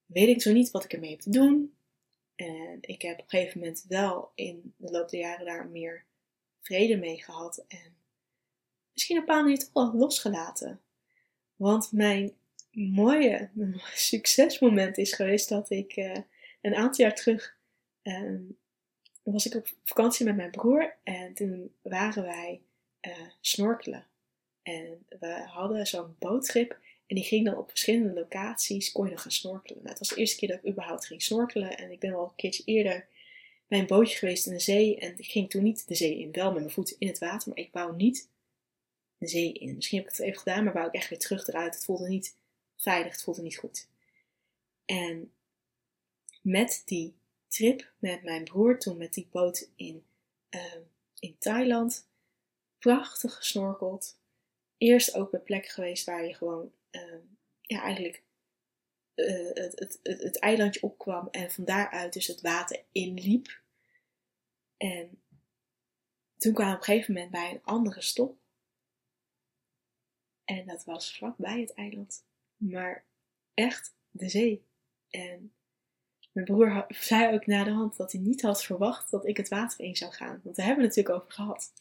Weet 0.07 0.27
ik 0.27 0.41
zo 0.41 0.51
niet 0.51 0.71
wat 0.71 0.83
ik 0.83 0.93
ermee 0.93 1.09
heb 1.09 1.19
te 1.19 1.29
doen. 1.29 1.77
En 2.35 2.77
ik 2.81 3.01
heb 3.01 3.13
op 3.13 3.23
een 3.23 3.29
gegeven 3.29 3.59
moment 3.59 3.85
wel 3.87 4.31
in 4.35 4.73
de 4.77 4.91
loop 4.91 5.09
der 5.09 5.19
jaren 5.19 5.45
daar 5.45 5.67
meer 5.67 6.05
vrede 6.59 6.97
mee 6.97 7.23
gehad. 7.23 7.65
En 7.67 7.95
misschien 8.93 9.15
een 9.15 9.21
bepaalde 9.21 9.43
manier 9.43 9.59
toch 9.59 9.73
wel 9.73 9.93
losgelaten. 9.93 10.81
Want 11.55 11.91
mijn 11.91 12.33
mooie 12.71 13.49
succesmoment 14.09 14.97
is 14.97 15.13
geweest 15.13 15.49
dat 15.49 15.69
ik 15.69 15.95
uh, 15.97 16.17
een 16.61 16.75
aantal 16.75 17.05
jaar 17.05 17.15
terug 17.15 17.57
uh, 18.03 18.39
was 19.23 19.45
ik 19.45 19.55
op 19.55 19.67
vakantie 19.83 20.25
met 20.25 20.35
mijn 20.35 20.51
broer 20.51 20.95
en 21.03 21.33
toen 21.33 21.75
waren 21.81 22.23
wij 22.23 22.61
uh, 23.01 23.27
snorkelen. 23.41 24.07
En 24.61 25.05
we 25.19 25.43
hadden 25.45 25.87
zo'n 25.87 26.15
boottrip 26.19 26.79
en 27.07 27.15
die 27.15 27.23
ging 27.23 27.45
dan 27.45 27.57
op 27.57 27.69
verschillende 27.69 28.13
locaties, 28.13 28.91
kon 28.91 29.03
je 29.03 29.09
dan 29.09 29.19
gaan 29.19 29.31
snorkelen. 29.31 29.77
Nou, 29.77 29.89
het 29.89 29.99
was 29.99 30.09
de 30.09 30.15
eerste 30.15 30.37
keer 30.37 30.49
dat 30.49 30.57
ik 30.57 30.71
überhaupt 30.71 31.05
ging 31.05 31.21
snorkelen 31.21 31.77
en 31.77 31.91
ik 31.91 31.99
ben 31.99 32.13
al 32.13 32.23
een 32.23 32.35
keertje 32.35 32.63
eerder 32.65 33.07
bij 33.67 33.79
een 33.79 33.87
bootje 33.87 34.17
geweest 34.17 34.45
in 34.45 34.53
de 34.53 34.59
zee 34.59 34.97
en 34.99 35.17
ik 35.17 35.25
ging 35.25 35.49
toen 35.49 35.63
niet 35.63 35.87
de 35.87 35.95
zee 35.95 36.19
in, 36.19 36.31
wel 36.31 36.51
met 36.51 36.59
mijn 36.59 36.71
voeten 36.71 36.95
in 36.99 37.07
het 37.07 37.19
water, 37.19 37.49
maar 37.49 37.57
ik 37.57 37.71
wou 37.71 37.95
niet 37.95 38.29
de 39.17 39.27
zee 39.27 39.53
in. 39.53 39.75
Misschien 39.75 39.97
heb 39.97 40.07
ik 40.07 40.15
het 40.15 40.25
even 40.25 40.39
gedaan, 40.39 40.63
maar 40.63 40.73
wou 40.73 40.87
ik 40.87 40.93
echt 40.93 41.09
weer 41.09 41.19
terug 41.19 41.47
eruit. 41.47 41.75
Het 41.75 41.85
voelde 41.85 42.07
niet 42.07 42.37
veilig, 42.75 43.11
het 43.11 43.23
voelde 43.23 43.41
niet 43.41 43.57
goed. 43.57 43.87
En 44.85 45.33
met 46.41 46.81
die 46.85 47.15
trip 47.47 47.91
met 47.99 48.23
mijn 48.23 48.43
broer, 48.43 48.79
toen 48.79 48.97
met 48.97 49.13
die 49.13 49.27
boot 49.31 49.69
in, 49.75 50.05
uh, 50.49 50.75
in 51.19 51.35
Thailand, 51.39 52.07
prachtig 52.79 53.35
gesnorkeld. 53.35 54.19
Eerst 54.77 55.15
ook 55.15 55.31
bij 55.31 55.39
plekken 55.39 55.71
geweest 55.71 56.05
waar 56.05 56.25
je 56.25 56.33
gewoon, 56.33 56.71
ehm, 56.89 57.21
ja, 57.61 57.81
eigenlijk 57.81 58.23
uh, 59.15 59.53
het, 59.53 59.79
het, 59.79 59.99
het, 60.03 60.39
eilandje 60.39 60.81
opkwam 60.81 61.27
en 61.31 61.51
van 61.51 61.65
daaruit 61.65 62.13
dus 62.13 62.27
het 62.27 62.41
water 62.41 62.83
inliep. 62.91 63.61
En 64.77 65.21
toen 66.37 66.53
kwam 66.53 66.71
op 66.71 66.77
een 66.77 66.83
gegeven 66.83 67.13
moment 67.13 67.31
bij 67.31 67.51
een 67.51 67.63
andere 67.63 68.01
stop. 68.01 68.37
En 70.45 70.65
dat 70.65 70.83
was 70.83 71.15
vlakbij 71.15 71.59
het 71.59 71.73
eiland. 71.73 72.25
Maar 72.55 73.05
echt 73.53 73.95
de 74.11 74.29
zee. 74.29 74.65
En 75.09 75.53
mijn 76.31 76.45
broer 76.45 76.85
zei 76.89 77.33
ook 77.33 77.45
na 77.45 77.63
de 77.63 77.71
hand 77.71 77.97
dat 77.97 78.11
hij 78.11 78.21
niet 78.21 78.41
had 78.41 78.63
verwacht 78.63 79.11
dat 79.11 79.27
ik 79.27 79.37
het 79.37 79.47
water 79.47 79.79
in 79.79 79.95
zou 79.95 80.11
gaan. 80.11 80.41
Want 80.43 80.55
daar 80.55 80.65
hebben 80.65 80.83
we 80.83 80.89
het 80.89 80.97
natuurlijk 80.97 81.23
over 81.23 81.31
gehad. 81.31 81.73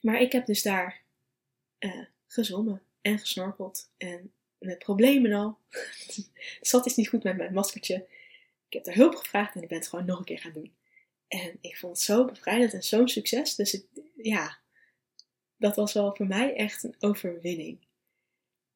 Maar 0.00 0.20
ik 0.20 0.32
heb 0.32 0.46
dus 0.46 0.62
daar 0.62 1.02
uh, 1.78 2.04
en 3.06 3.18
gesnorkeld. 3.18 3.90
En 3.96 4.32
met 4.58 4.78
problemen 4.78 5.32
al. 5.32 5.58
het 5.70 6.58
zat 6.60 6.86
iets 6.86 6.96
niet 6.96 7.08
goed 7.08 7.22
met 7.22 7.36
mijn 7.36 7.52
maskertje. 7.52 8.06
Ik 8.68 8.72
heb 8.72 8.86
er 8.86 8.94
hulp 8.94 9.14
gevraagd 9.14 9.54
en 9.54 9.62
ik 9.62 9.68
ben 9.68 9.78
het 9.78 9.88
gewoon 9.88 10.04
nog 10.04 10.18
een 10.18 10.24
keer 10.24 10.38
gaan 10.38 10.52
doen. 10.52 10.74
En 11.28 11.58
ik 11.60 11.76
vond 11.76 11.96
het 11.96 12.04
zo 12.04 12.24
bevrijdend 12.24 12.72
en 12.72 12.82
zo'n 12.82 13.08
succes. 13.08 13.54
Dus 13.54 13.74
ik, 13.74 13.84
ja, 14.16 14.58
dat 15.56 15.76
was 15.76 15.92
wel 15.92 16.14
voor 16.14 16.26
mij 16.26 16.54
echt 16.54 16.82
een 16.82 16.94
overwinning. 16.98 17.86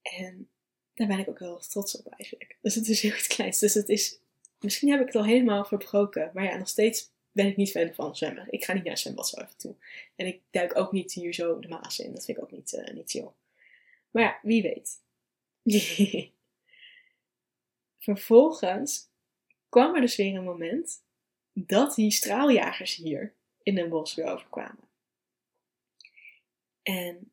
En 0.03 0.49
daar 0.95 1.07
ben 1.07 1.19
ik 1.19 1.29
ook 1.29 1.39
wel 1.39 1.59
trots 1.59 1.99
op 1.99 2.07
eigenlijk. 2.07 2.59
Dus 2.61 2.75
het 2.75 2.89
is 2.89 3.03
heel 3.03 3.15
iets 3.15 3.27
kleins. 3.27 3.59
Dus 3.59 3.75
het 3.75 3.89
is, 3.89 4.19
misschien 4.61 4.91
heb 4.91 5.01
ik 5.01 5.07
het 5.07 5.17
al 5.17 5.25
helemaal 5.25 5.65
verbroken. 5.65 6.31
Maar 6.35 6.45
ja, 6.45 6.57
nog 6.57 6.69
steeds 6.69 7.11
ben 7.33 7.47
ik 7.47 7.57
niet 7.57 7.71
fan 7.71 7.95
van 7.95 8.17
zwemmen. 8.17 8.47
Ik 8.51 8.65
ga 8.65 8.73
niet 8.73 8.85
naar 8.85 8.99
zwembad 8.99 9.29
zo 9.29 9.41
even 9.41 9.57
toe. 9.57 9.75
En 10.17 10.27
ik 10.27 10.41
duik 10.51 10.77
ook 10.77 10.93
niet 10.93 11.13
hier 11.13 11.35
zo 11.35 11.59
de 11.59 11.69
maas 11.69 11.99
in. 11.99 12.13
Dat 12.13 12.25
vind 12.25 12.37
ik 12.37 12.43
ook 12.43 12.51
niet, 12.51 12.73
uh, 12.73 12.95
niet 12.95 13.11
chill. 13.11 13.29
Maar 14.11 14.23
ja, 14.23 14.39
wie 14.43 14.63
weet. 14.63 15.03
Vervolgens 17.99 19.09
kwam 19.69 19.95
er 19.95 20.01
dus 20.01 20.17
weer 20.17 20.35
een 20.35 20.45
moment 20.45 21.05
dat 21.53 21.95
die 21.95 22.11
straaljagers 22.11 22.95
hier 22.95 23.35
in 23.63 23.75
Den 23.75 23.89
bos 23.89 24.15
weer 24.15 24.27
overkwamen. 24.27 24.89
En 26.83 27.33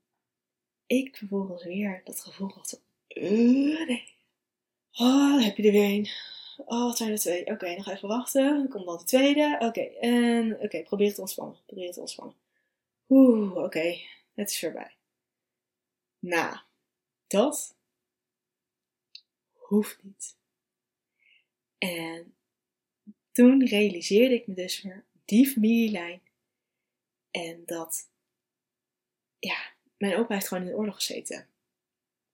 ik 0.86 1.18
vervolgens 1.18 1.64
weer 1.64 2.02
dat 2.04 2.20
gevoel 2.20 2.52
had 2.54 2.82
uh, 3.10 3.88
nee. 3.88 4.16
Oh, 4.92 5.44
heb 5.44 5.58
je 5.58 5.64
er 5.64 5.72
weer 5.72 5.90
een. 5.90 6.10
Oh, 6.58 6.84
wat 6.84 6.98
zijn 6.98 7.12
er 7.12 7.18
twee? 7.18 7.46
Oké, 7.46 7.76
nog 7.76 7.88
even 7.88 8.08
wachten. 8.08 8.58
Dan 8.58 8.68
komt 8.68 8.86
dan 8.86 8.98
de 8.98 9.04
tweede. 9.04 9.58
Oké, 9.60 9.82
en 9.82 10.60
oké, 10.60 10.84
probeer 10.84 11.14
te 11.14 11.22
ontspannen. 11.22 11.58
Probeer 11.66 11.92
te 11.92 12.00
ontspannen. 12.00 12.36
Oeh, 13.10 13.56
oké, 13.56 13.98
het 14.34 14.50
is 14.50 14.60
voorbij. 14.60 14.96
Nou, 16.20 16.58
dat 17.28 17.76
hoeft 19.52 20.04
niet. 20.04 20.36
En 21.78 22.36
toen 23.32 23.68
realiseerde 23.68 24.36
ik 24.36 24.48
me 24.48 24.54
dus 24.54 24.82
weer 24.82 25.06
die 25.26 25.48
familielijn. 25.48 26.22
En 27.32 27.66
dat, 27.66 28.10
ja, 29.40 29.74
mijn 29.98 30.16
opa 30.16 30.34
heeft 30.34 30.48
gewoon 30.48 30.64
in 30.64 30.70
de 30.70 30.76
oorlog 30.76 30.96
gezeten. 30.96 31.48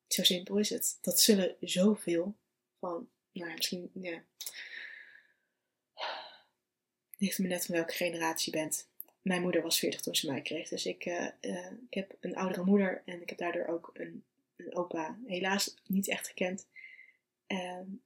Zo 0.08 0.24
simpel 0.24 0.58
is 0.58 0.70
het. 0.70 0.98
Dat 1.02 1.20
zullen 1.20 1.56
zoveel 1.60 2.36
van, 2.80 3.10
nou 3.32 3.54
misschien, 3.54 3.92
ja. 3.94 4.24
Ligt 7.18 7.40
me 7.40 7.48
net 7.48 7.66
van 7.66 7.76
welke 7.76 7.94
generatie 7.94 8.54
je 8.54 8.60
bent. 8.60 8.88
Mijn 9.22 9.42
moeder 9.42 9.62
was 9.62 9.80
40 9.80 10.02
toen 10.02 10.16
ze 10.16 10.32
mij 10.32 10.42
kreeg. 10.42 10.70
Dus 10.70 10.86
ik, 10.86 11.06
uh, 11.06 11.28
uh, 11.42 11.72
ik 11.90 11.94
heb 11.94 12.18
een 12.20 12.36
oudere 12.36 12.64
moeder 12.64 13.02
en 13.06 13.22
ik 13.22 13.30
heb 13.30 13.38
daardoor 13.38 13.66
ook 13.66 13.92
een 13.94 14.24
opa 14.70 15.20
helaas 15.26 15.78
niet 15.88 16.08
echt 16.08 16.28
gekend. 16.28 16.68
Um, 17.48 18.04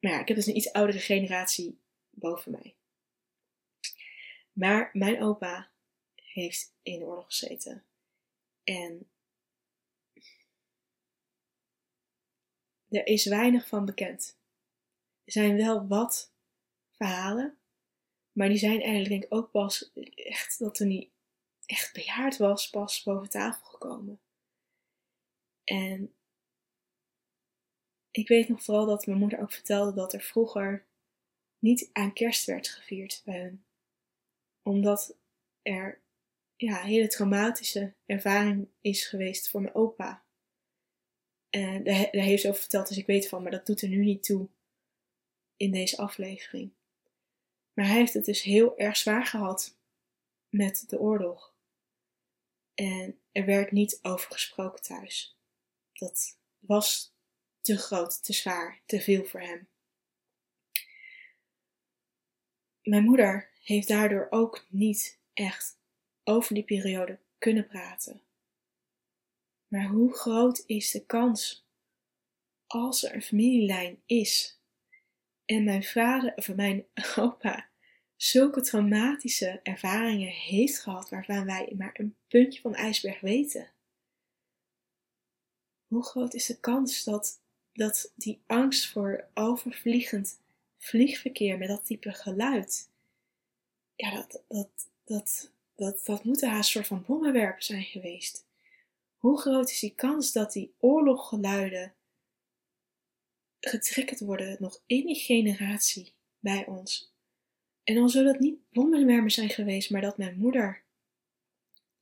maar 0.00 0.12
ja, 0.12 0.20
ik 0.20 0.28
heb 0.28 0.36
dus 0.36 0.46
een 0.46 0.56
iets 0.56 0.72
oudere 0.72 0.98
generatie 0.98 1.80
boven 2.10 2.52
mij. 2.52 2.74
Maar 4.52 4.90
mijn 4.92 5.22
opa 5.22 5.70
heeft 6.14 6.74
in 6.82 6.98
de 6.98 7.04
oorlog 7.04 7.26
gezeten. 7.26 7.84
En 8.64 9.10
er 12.88 13.06
is 13.06 13.24
weinig 13.24 13.68
van 13.68 13.84
bekend. 13.84 14.38
Er 15.24 15.32
zijn 15.32 15.56
wel 15.56 15.86
wat 15.86 16.32
verhalen, 16.90 17.58
maar 18.32 18.48
die 18.48 18.58
zijn 18.58 18.80
eigenlijk 18.80 19.08
denk 19.08 19.24
ik 19.24 19.34
ook 19.34 19.50
pas 19.50 19.90
echt 20.14 20.58
dat 20.58 20.74
toen 20.74 20.88
hij 20.88 21.10
echt 21.66 21.92
bejaard 21.92 22.36
was, 22.36 22.70
pas 22.70 23.02
boven 23.02 23.28
tafel 23.28 23.66
gekomen. 23.66 24.20
En 25.70 26.14
ik 28.10 28.28
weet 28.28 28.48
nog 28.48 28.62
vooral 28.62 28.86
dat 28.86 29.06
mijn 29.06 29.18
moeder 29.18 29.40
ook 29.40 29.52
vertelde 29.52 29.94
dat 29.94 30.12
er 30.12 30.20
vroeger 30.20 30.86
niet 31.58 31.90
aan 31.92 32.12
kerst 32.12 32.44
werd 32.44 32.68
gevierd 32.68 33.22
bij 33.24 33.40
hun. 33.40 33.64
Omdat 34.62 35.16
er 35.62 36.00
ja, 36.56 36.80
een 36.80 36.88
hele 36.88 37.06
traumatische 37.06 37.94
ervaring 38.06 38.68
is 38.80 39.06
geweest 39.06 39.50
voor 39.50 39.60
mijn 39.60 39.74
opa. 39.74 40.24
En 41.50 41.84
daar, 41.84 42.08
heeft 42.10 42.42
ze 42.42 42.48
over 42.48 42.60
verteld, 42.60 42.88
dus 42.88 42.96
ik 42.96 43.06
weet 43.06 43.28
van, 43.28 43.42
maar 43.42 43.50
dat 43.50 43.66
doet 43.66 43.82
er 43.82 43.88
nu 43.88 44.04
niet 44.04 44.22
toe 44.22 44.48
in 45.56 45.70
deze 45.70 45.96
aflevering. 45.96 46.72
Maar 47.72 47.86
hij 47.86 47.96
heeft 47.96 48.14
het 48.14 48.24
dus 48.24 48.42
heel 48.42 48.78
erg 48.78 48.96
zwaar 48.96 49.26
gehad 49.26 49.78
met 50.48 50.84
de 50.88 50.98
oorlog. 50.98 51.54
En 52.74 53.20
er 53.32 53.44
werd 53.44 53.70
niet 53.70 53.98
over 54.02 54.32
gesproken 54.32 54.82
thuis. 54.82 55.39
Dat 56.00 56.38
was 56.58 57.14
te 57.60 57.76
groot, 57.76 58.24
te 58.24 58.32
zwaar, 58.32 58.82
te 58.86 59.00
veel 59.00 59.24
voor 59.24 59.40
hem. 59.40 59.68
Mijn 62.82 63.04
moeder 63.04 63.50
heeft 63.62 63.88
daardoor 63.88 64.26
ook 64.30 64.66
niet 64.68 65.20
echt 65.32 65.78
over 66.24 66.54
die 66.54 66.64
periode 66.64 67.18
kunnen 67.38 67.66
praten. 67.66 68.22
Maar 69.66 69.86
hoe 69.86 70.14
groot 70.14 70.62
is 70.66 70.90
de 70.90 71.06
kans 71.06 71.68
als 72.66 73.04
er 73.04 73.14
een 73.14 73.22
familielijn 73.22 74.02
is 74.06 74.60
en 75.44 75.64
mijn 75.64 75.84
vader 75.84 76.34
of 76.36 76.54
mijn 76.54 76.86
opa 77.16 77.70
zulke 78.16 78.60
traumatische 78.60 79.60
ervaringen 79.62 80.32
heeft 80.32 80.78
gehad 80.78 81.10
waarvan 81.10 81.44
wij 81.44 81.74
maar 81.76 81.90
een 81.92 82.16
puntje 82.28 82.60
van 82.60 82.72
de 82.72 82.78
ijsberg 82.78 83.20
weten? 83.20 83.72
Hoe 85.90 86.04
groot 86.04 86.34
is 86.34 86.46
de 86.46 86.60
kans 86.60 87.04
dat, 87.04 87.40
dat 87.72 88.12
die 88.14 88.40
angst 88.46 88.90
voor 88.90 89.28
overvliegend 89.34 90.40
vliegverkeer 90.78 91.58
met 91.58 91.68
dat 91.68 91.86
type 91.86 92.12
geluid, 92.12 92.90
ja, 93.94 94.14
dat, 94.14 94.42
dat, 94.48 94.68
dat, 95.04 95.50
dat, 95.74 96.04
dat 96.04 96.24
moeten 96.24 96.50
haast 96.50 96.70
soort 96.70 96.86
van 96.86 97.04
bommenwerpen 97.06 97.62
zijn 97.62 97.82
geweest. 97.82 98.46
Hoe 99.16 99.40
groot 99.40 99.70
is 99.70 99.80
die 99.80 99.94
kans 99.94 100.32
dat 100.32 100.52
die 100.52 100.74
oorloggeluiden 100.78 101.94
getriggerd 103.60 104.20
worden 104.20 104.56
nog 104.60 104.82
in 104.86 105.06
die 105.06 105.20
generatie 105.20 106.12
bij 106.38 106.66
ons? 106.66 107.12
En 107.84 107.94
dan 107.94 108.10
zullen 108.10 108.32
het 108.32 108.40
niet 108.40 108.70
bommenwerpers 108.72 109.34
zijn 109.34 109.50
geweest, 109.50 109.90
maar 109.90 110.00
dat 110.00 110.18
mijn 110.18 110.38
moeder 110.38 110.82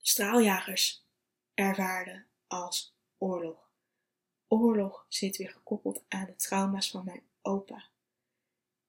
straaljagers 0.01 1.05
ervaarde 1.53 2.23
als 2.47 2.93
oorlog. 3.17 3.68
Oorlog 4.51 5.05
zit 5.09 5.37
weer 5.37 5.49
gekoppeld 5.49 6.03
aan 6.07 6.25
de 6.25 6.35
trauma's 6.35 6.91
van 6.91 7.05
mijn 7.05 7.23
opa. 7.41 7.89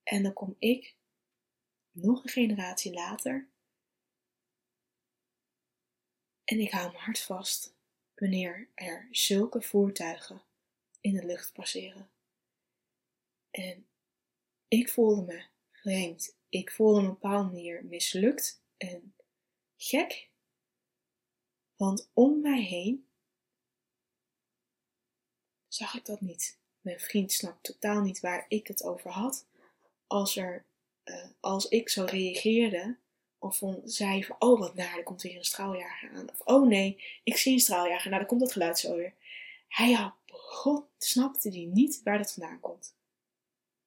En 0.03 0.23
dan 0.23 0.33
kom 0.33 0.57
ik, 0.59 0.97
nog 1.91 2.25
een 2.25 2.31
generatie 2.31 2.93
later, 2.93 3.49
en 6.45 6.61
ik 6.61 6.71
hou 6.71 6.91
mijn 6.91 7.05
hart 7.05 7.21
vast 7.21 7.75
wanneer 8.15 8.71
er 8.75 9.09
zulke 9.11 9.63
voertuigen 9.63 10.43
in 11.01 11.15
de 11.15 11.27
lucht 11.27 11.53
passeren. 11.53 12.11
En 13.51 13.87
ik 14.69 14.89
voelde 14.89 15.23
me 15.23 15.45
vreemd. 15.71 16.39
Ik 16.49 16.71
voelde 16.71 17.01
me 17.01 17.07
op 17.07 17.13
een 17.13 17.21
bepaalde 17.21 17.51
manier 17.51 17.85
mislukt 17.85 18.63
en 18.77 19.15
gek. 19.77 20.31
Want 21.77 22.11
om 22.13 22.41
mij 22.41 22.63
heen 22.63 23.10
zag 25.81 25.95
ik 25.95 26.07
dat 26.07 26.21
niet. 26.21 26.57
Mijn 26.81 27.01
vriend 27.01 27.33
snapte 27.33 27.73
totaal 27.73 28.01
niet 28.01 28.21
waar 28.21 28.45
ik 28.49 28.67
het 28.67 28.83
over 28.83 29.11
had. 29.11 29.47
Als, 30.07 30.37
er, 30.37 30.65
uh, 31.05 31.25
als 31.41 31.69
ik 31.69 31.89
zo 31.89 32.05
reageerde, 32.05 32.97
of 33.39 33.57
van, 33.57 33.81
zei 33.85 34.25
van, 34.25 34.37
oh 34.39 34.59
wat 34.59 34.75
naar, 34.75 34.97
er 34.97 35.03
komt 35.03 35.23
weer 35.23 35.37
een 35.37 35.45
straaljager 35.45 36.11
aan. 36.11 36.29
Of, 36.31 36.41
oh 36.45 36.67
nee, 36.67 37.05
ik 37.25 37.37
zie 37.37 37.53
een 37.53 37.61
straaljager, 37.61 38.07
nou 38.07 38.19
dan 38.19 38.29
komt 38.29 38.41
dat 38.41 38.53
geluid 38.53 38.79
zo 38.79 38.97
weer. 38.97 39.15
Hij 39.69 39.93
had, 39.93 40.15
god, 40.31 40.85
snapte 40.99 41.49
hij 41.49 41.65
niet 41.73 42.01
waar 42.05 42.19
dat 42.19 42.33
vandaan 42.33 42.61
komt. 42.61 42.95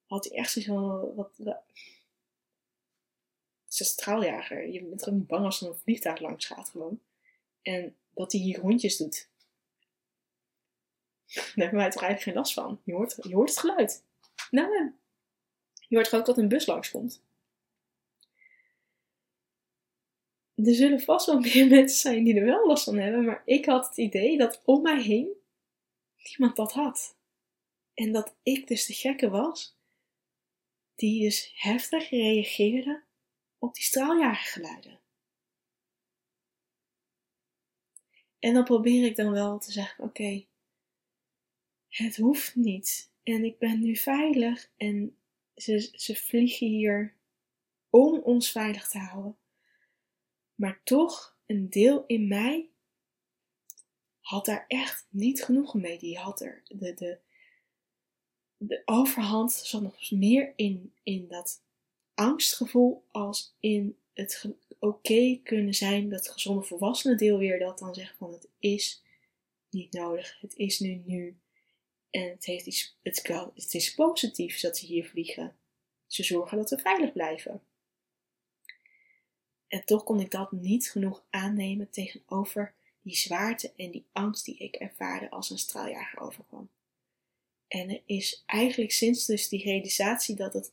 Had 0.06 0.24
hij 0.24 0.38
echt 0.38 0.52
zo'n, 0.52 1.14
wat, 1.14 1.30
wat 1.36 1.62
het 3.64 3.72
is 3.72 3.80
een 3.80 3.86
straaljager. 3.86 4.68
Je 4.68 4.82
bent 4.82 5.02
gewoon 5.02 5.18
niet 5.18 5.28
bang 5.28 5.44
als 5.44 5.60
er 5.60 5.68
een 5.68 5.78
vliegtuig 5.82 6.20
langs 6.20 6.46
gaat 6.46 6.68
gewoon. 6.68 7.00
En 7.62 7.96
dat 8.14 8.32
hij 8.32 8.40
hier 8.40 8.58
rondjes 8.58 8.96
doet. 8.96 9.28
Daar 11.34 11.52
hebben 11.54 11.78
wij 11.78 11.90
toch 11.90 12.02
eigenlijk 12.02 12.22
geen 12.22 12.34
last 12.34 12.52
van. 12.52 12.80
Je 12.84 12.92
hoort, 12.92 13.16
je 13.20 13.34
hoort 13.34 13.48
het 13.48 13.58
geluid. 13.58 14.04
Nou, 14.50 14.92
je 15.88 15.96
hoort 15.96 16.14
ook 16.14 16.26
dat 16.26 16.38
een 16.38 16.48
bus 16.48 16.66
langskomt. 16.66 17.22
Er 20.54 20.74
zullen 20.74 21.00
vast 21.00 21.26
wel 21.26 21.40
meer 21.54 21.68
mensen 21.68 21.98
zijn 21.98 22.24
die 22.24 22.34
er 22.34 22.44
wel 22.44 22.66
last 22.66 22.84
van 22.84 22.98
hebben, 22.98 23.24
maar 23.24 23.42
ik 23.44 23.64
had 23.64 23.88
het 23.88 23.96
idee 23.96 24.38
dat 24.38 24.62
om 24.64 24.82
mij 24.82 25.02
heen 25.02 25.28
niemand 26.28 26.56
dat 26.56 26.72
had. 26.72 27.16
En 27.94 28.12
dat 28.12 28.36
ik 28.42 28.68
dus 28.68 28.86
de 28.86 28.94
gekke 28.94 29.28
was, 29.28 29.76
die 30.94 31.22
dus 31.22 31.52
heftig 31.54 32.10
reageerde 32.10 33.02
op 33.58 33.74
die 33.74 33.84
straaljagergeluiden. 33.84 35.00
En 38.38 38.54
dan 38.54 38.64
probeer 38.64 39.04
ik 39.04 39.16
dan 39.16 39.32
wel 39.32 39.58
te 39.58 39.72
zeggen: 39.72 40.04
oké, 40.04 40.44
het 41.96 42.16
hoeft 42.16 42.54
niet. 42.54 43.12
En 43.22 43.44
ik 43.44 43.58
ben 43.58 43.80
nu 43.80 43.96
veilig 43.96 44.70
en 44.76 45.16
ze, 45.54 45.90
ze 45.92 46.16
vliegen 46.16 46.66
hier 46.66 47.14
om 47.90 48.18
ons 48.18 48.50
veilig 48.50 48.88
te 48.88 48.98
houden. 48.98 49.36
Maar 50.54 50.80
toch, 50.84 51.36
een 51.46 51.70
deel 51.70 52.04
in 52.06 52.28
mij 52.28 52.68
had 54.20 54.44
daar 54.44 54.64
echt 54.68 55.06
niet 55.10 55.44
genoegen 55.44 55.80
mee. 55.80 55.98
Die 55.98 56.18
had 56.18 56.40
er 56.40 56.62
de, 56.68 56.94
de, 56.94 57.18
de 58.56 58.82
overhand 58.84 59.52
zat 59.52 59.82
nog 59.82 60.10
meer 60.10 60.52
in, 60.56 60.92
in 61.02 61.28
dat 61.28 61.62
angstgevoel 62.14 63.04
als 63.10 63.54
in 63.60 63.98
het 64.12 64.54
oké 64.78 65.40
kunnen 65.42 65.74
zijn, 65.74 66.08
dat 66.08 66.28
gezonde 66.28 66.62
volwassene 66.62 67.16
deel 67.16 67.38
weer 67.38 67.58
dat 67.58 67.78
dan 67.78 67.94
zegt 67.94 68.16
van 68.16 68.32
het 68.32 68.48
is 68.58 69.02
niet 69.70 69.92
nodig, 69.92 70.40
het 70.40 70.56
is 70.56 70.80
nu 70.80 71.02
nu. 71.04 71.36
En 72.14 72.30
het, 72.30 72.44
heeft 72.44 72.66
iets, 72.66 72.96
het, 73.02 73.74
is 73.74 73.94
positief 73.94 74.60
dat 74.60 74.78
ze 74.78 74.86
hier 74.86 75.08
vliegen. 75.08 75.56
Ze 76.06 76.22
zorgen 76.22 76.56
dat 76.56 76.70
we 76.70 76.78
veilig 76.78 77.12
blijven. 77.12 77.62
En 79.68 79.84
toch 79.84 80.04
kon 80.04 80.20
ik 80.20 80.30
dat 80.30 80.52
niet 80.52 80.90
genoeg 80.90 81.24
aannemen 81.30 81.90
tegenover 81.90 82.74
die 83.02 83.16
zwaarte 83.16 83.72
en 83.76 83.90
die 83.90 84.06
angst 84.12 84.44
die 84.44 84.56
ik 84.56 84.74
ervaarde 84.74 85.30
als 85.30 85.50
een 85.50 85.58
straaljager 85.58 86.20
overkwam. 86.20 86.70
En 87.68 87.90
er 87.90 88.02
is 88.06 88.42
eigenlijk 88.46 88.92
sinds 88.92 89.26
dus 89.26 89.48
die 89.48 89.64
realisatie 89.64 90.36
dat 90.36 90.52
het 90.52 90.72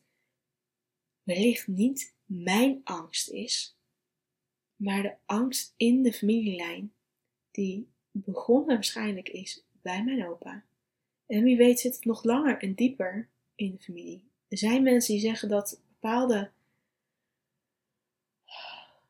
wellicht 1.23 1.67
niet 1.67 2.15
mijn 2.25 2.81
angst 2.83 3.29
is, 3.29 3.77
maar 4.75 5.01
de 5.01 5.15
angst 5.25 5.73
in 5.77 6.03
de 6.03 6.13
familielijn 6.13 6.93
die 7.51 7.91
begonnen 8.11 8.75
waarschijnlijk 8.75 9.29
is 9.29 9.65
bij 9.71 10.03
mijn 10.03 10.27
opa. 10.27 10.69
En 11.31 11.43
wie 11.43 11.57
weet 11.57 11.79
zit 11.79 11.95
het 11.95 12.05
nog 12.05 12.23
langer 12.23 12.61
en 12.61 12.73
dieper 12.73 13.29
in 13.55 13.71
de 13.71 13.79
familie. 13.79 14.31
Er 14.47 14.57
zijn 14.57 14.83
mensen 14.83 15.13
die 15.13 15.21
zeggen 15.21 15.49
dat 15.49 15.81
bepaalde 15.87 16.51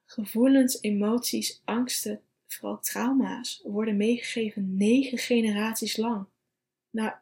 gevoelens, 0.05 0.81
emoties, 0.81 1.61
angsten, 1.65 2.21
vooral 2.47 2.79
trauma's, 2.79 3.61
worden 3.63 3.97
meegegeven 3.97 4.77
negen 4.77 5.17
generaties 5.17 5.97
lang. 5.97 6.27
Nou, 6.89 7.13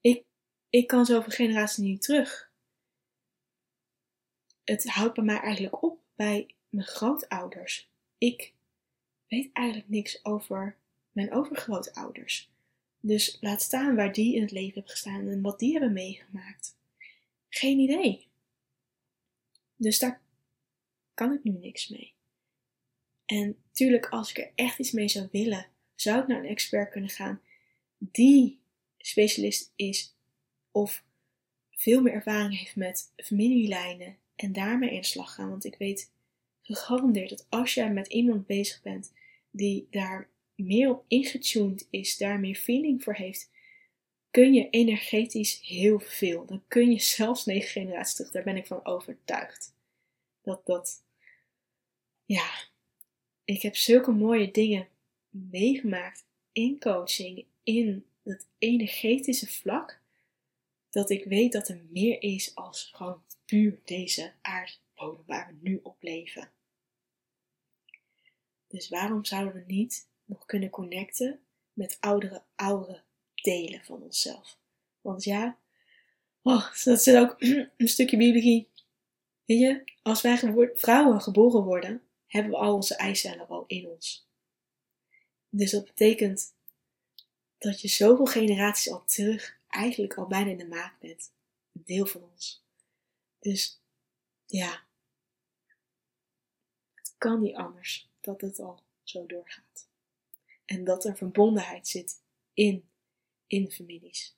ik, 0.00 0.24
ik 0.70 0.86
kan 0.86 1.06
zoveel 1.06 1.32
generaties 1.32 1.76
niet 1.76 2.02
terug. 2.02 2.50
Het 4.64 4.88
houdt 4.88 5.14
bij 5.14 5.24
mij 5.24 5.40
eigenlijk 5.40 5.82
op 5.82 6.00
bij 6.14 6.54
mijn 6.68 6.86
grootouders. 6.86 7.90
Ik 8.18 8.54
weet 9.28 9.50
eigenlijk 9.52 9.88
niks 9.88 10.24
over 10.24 10.76
mijn 11.12 11.32
overgrootouders. 11.32 12.54
Dus 13.06 13.36
laat 13.40 13.62
staan 13.62 13.96
waar 13.96 14.12
die 14.12 14.34
in 14.34 14.40
het 14.40 14.50
leven 14.50 14.74
hebben 14.74 14.90
gestaan 14.90 15.28
en 15.28 15.40
wat 15.40 15.58
die 15.58 15.72
hebben 15.72 15.92
meegemaakt. 15.92 16.76
Geen 17.48 17.78
idee. 17.78 18.26
Dus 19.76 19.98
daar 19.98 20.20
kan 21.14 21.32
ik 21.32 21.44
nu 21.44 21.50
niks 21.50 21.88
mee. 21.88 22.14
En 23.26 23.56
tuurlijk, 23.72 24.08
als 24.08 24.30
ik 24.30 24.38
er 24.38 24.52
echt 24.54 24.78
iets 24.78 24.90
mee 24.90 25.08
zou 25.08 25.28
willen, 25.32 25.66
zou 25.94 26.20
ik 26.20 26.26
naar 26.26 26.38
een 26.38 26.50
expert 26.50 26.90
kunnen 26.90 27.10
gaan 27.10 27.40
die 27.98 28.58
specialist 28.98 29.72
is 29.76 30.14
of 30.70 31.04
veel 31.70 32.02
meer 32.02 32.12
ervaring 32.12 32.58
heeft 32.58 32.76
met 32.76 33.12
familielijnen 33.16 34.16
en 34.36 34.52
daarmee 34.52 34.94
in 34.94 35.04
slag 35.04 35.34
gaan. 35.34 35.50
Want 35.50 35.64
ik 35.64 35.76
weet 35.78 36.10
gegarandeerd 36.62 37.30
dat 37.30 37.46
als 37.48 37.74
jij 37.74 37.92
met 37.92 38.06
iemand 38.06 38.46
bezig 38.46 38.82
bent 38.82 39.12
die 39.50 39.86
daar 39.90 40.28
meer 40.56 40.90
op 40.90 41.04
ingetuned 41.08 41.86
is, 41.90 42.16
daar 42.16 42.40
meer 42.40 42.54
feeling 42.54 43.02
voor 43.02 43.14
heeft, 43.14 43.50
kun 44.30 44.54
je 44.54 44.70
energetisch 44.70 45.60
heel 45.60 45.98
veel. 45.98 46.46
Dan 46.46 46.64
kun 46.68 46.90
je 46.90 47.00
zelfs 47.00 47.44
negen 47.44 47.68
generaties 47.68 48.14
terug. 48.14 48.30
Daar 48.30 48.42
ben 48.42 48.56
ik 48.56 48.66
van 48.66 48.84
overtuigd. 48.84 49.74
Dat 50.42 50.66
dat, 50.66 51.04
ja, 52.24 52.50
ik 53.44 53.62
heb 53.62 53.76
zulke 53.76 54.10
mooie 54.10 54.50
dingen 54.50 54.88
meegemaakt 55.28 56.26
in 56.52 56.78
coaching, 56.78 57.46
in 57.62 58.06
het 58.22 58.46
energetische 58.58 59.46
vlak, 59.46 60.00
dat 60.90 61.10
ik 61.10 61.24
weet 61.24 61.52
dat 61.52 61.68
er 61.68 61.80
meer 61.90 62.22
is 62.22 62.54
als 62.54 62.90
gewoon 62.94 63.22
puur 63.44 63.80
deze 63.84 64.32
aardbodem 64.42 65.22
waar 65.26 65.46
we 65.46 65.68
nu 65.68 65.80
op 65.82 66.02
leven. 66.02 66.50
Dus 68.68 68.88
waarom 68.88 69.24
zouden 69.24 69.54
we 69.54 69.72
niet 69.72 70.08
nog 70.26 70.46
kunnen 70.46 70.70
connecten 70.70 71.40
met 71.72 71.96
oudere, 72.00 72.42
oudere 72.54 73.02
delen 73.34 73.84
van 73.84 74.02
onszelf? 74.02 74.58
Want 75.00 75.24
ja, 75.24 75.58
oh, 76.42 76.74
dat 76.84 77.02
zit 77.02 77.16
ook 77.16 77.36
een 77.76 77.88
stukje 77.88 78.16
biologie. 78.16 78.68
Weet 79.44 79.58
je, 79.58 79.92
als 80.02 80.22
wij 80.22 80.52
vrouwen 80.74 81.20
geboren 81.20 81.62
worden, 81.62 82.02
hebben 82.26 82.52
we 82.52 82.58
al 82.58 82.74
onze 82.74 82.96
eicellen 82.96 83.48
al 83.48 83.64
in 83.66 83.88
ons. 83.88 84.28
Dus 85.48 85.70
dat 85.70 85.84
betekent 85.84 86.54
dat 87.58 87.80
je 87.80 87.88
zoveel 87.88 88.26
generaties 88.26 88.92
al 88.92 89.04
terug 89.04 89.58
eigenlijk 89.68 90.14
al 90.14 90.26
bijna 90.26 90.50
in 90.50 90.58
de 90.58 90.66
maak 90.66 91.00
bent. 91.00 91.32
Een 91.72 91.82
deel 91.84 92.06
van 92.06 92.22
ons. 92.32 92.64
Dus 93.38 93.80
ja, 94.46 94.84
het 96.94 97.14
kan 97.18 97.40
niet 97.40 97.54
anders 97.54 98.10
dat 98.20 98.40
het 98.40 98.58
al 98.60 98.82
zo 99.02 99.26
doorgaat. 99.26 99.88
En 100.66 100.84
dat 100.84 101.04
er 101.04 101.16
verbondenheid 101.16 101.88
zit 101.88 102.22
in, 102.52 102.88
in 103.46 103.70
families. 103.70 104.36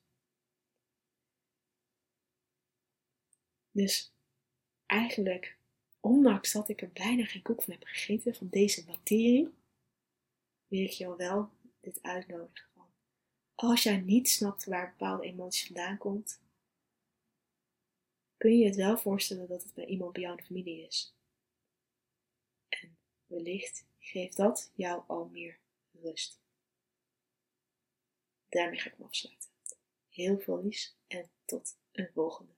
Dus 3.70 4.12
eigenlijk 4.86 5.58
ondanks 6.00 6.52
dat 6.52 6.68
ik 6.68 6.82
er 6.82 6.92
bijna 6.92 7.24
geen 7.24 7.42
koek 7.42 7.62
van 7.62 7.72
heb 7.72 7.84
gegeten, 7.84 8.34
van 8.34 8.48
deze 8.48 8.84
materie, 8.86 9.48
wil 10.66 10.84
ik 10.84 10.90
jou 10.90 11.16
wel 11.16 11.50
dit 11.80 12.02
uitnodigen. 12.02 12.66
Als 13.54 13.82
jij 13.82 13.96
niet 13.96 14.28
snapt 14.28 14.64
waar 14.64 14.90
bepaalde 14.90 15.24
emotie 15.26 15.66
vandaan 15.66 15.98
komt, 15.98 16.40
kun 18.36 18.58
je 18.58 18.66
het 18.66 18.76
wel 18.76 18.98
voorstellen 18.98 19.48
dat 19.48 19.62
het 19.62 19.74
bij 19.74 19.86
iemand 19.86 20.12
bij 20.12 20.22
jou 20.22 20.34
in 20.34 20.40
de 20.40 20.46
familie 20.46 20.86
is. 20.86 21.14
En 22.68 22.98
wellicht 23.26 23.86
geeft 23.98 24.36
dat 24.36 24.72
jou 24.74 25.02
al 25.06 25.28
meer 25.28 25.58
rust. 26.02 26.40
Daarmee 28.48 28.80
ga 28.80 28.90
ik 28.90 28.98
me 28.98 29.04
afsluiten. 29.04 29.50
Heel 30.08 30.38
veel 30.38 30.62
liefs 30.62 30.96
en 31.06 31.30
tot 31.44 31.78
een 31.92 32.10
volgende. 32.12 32.57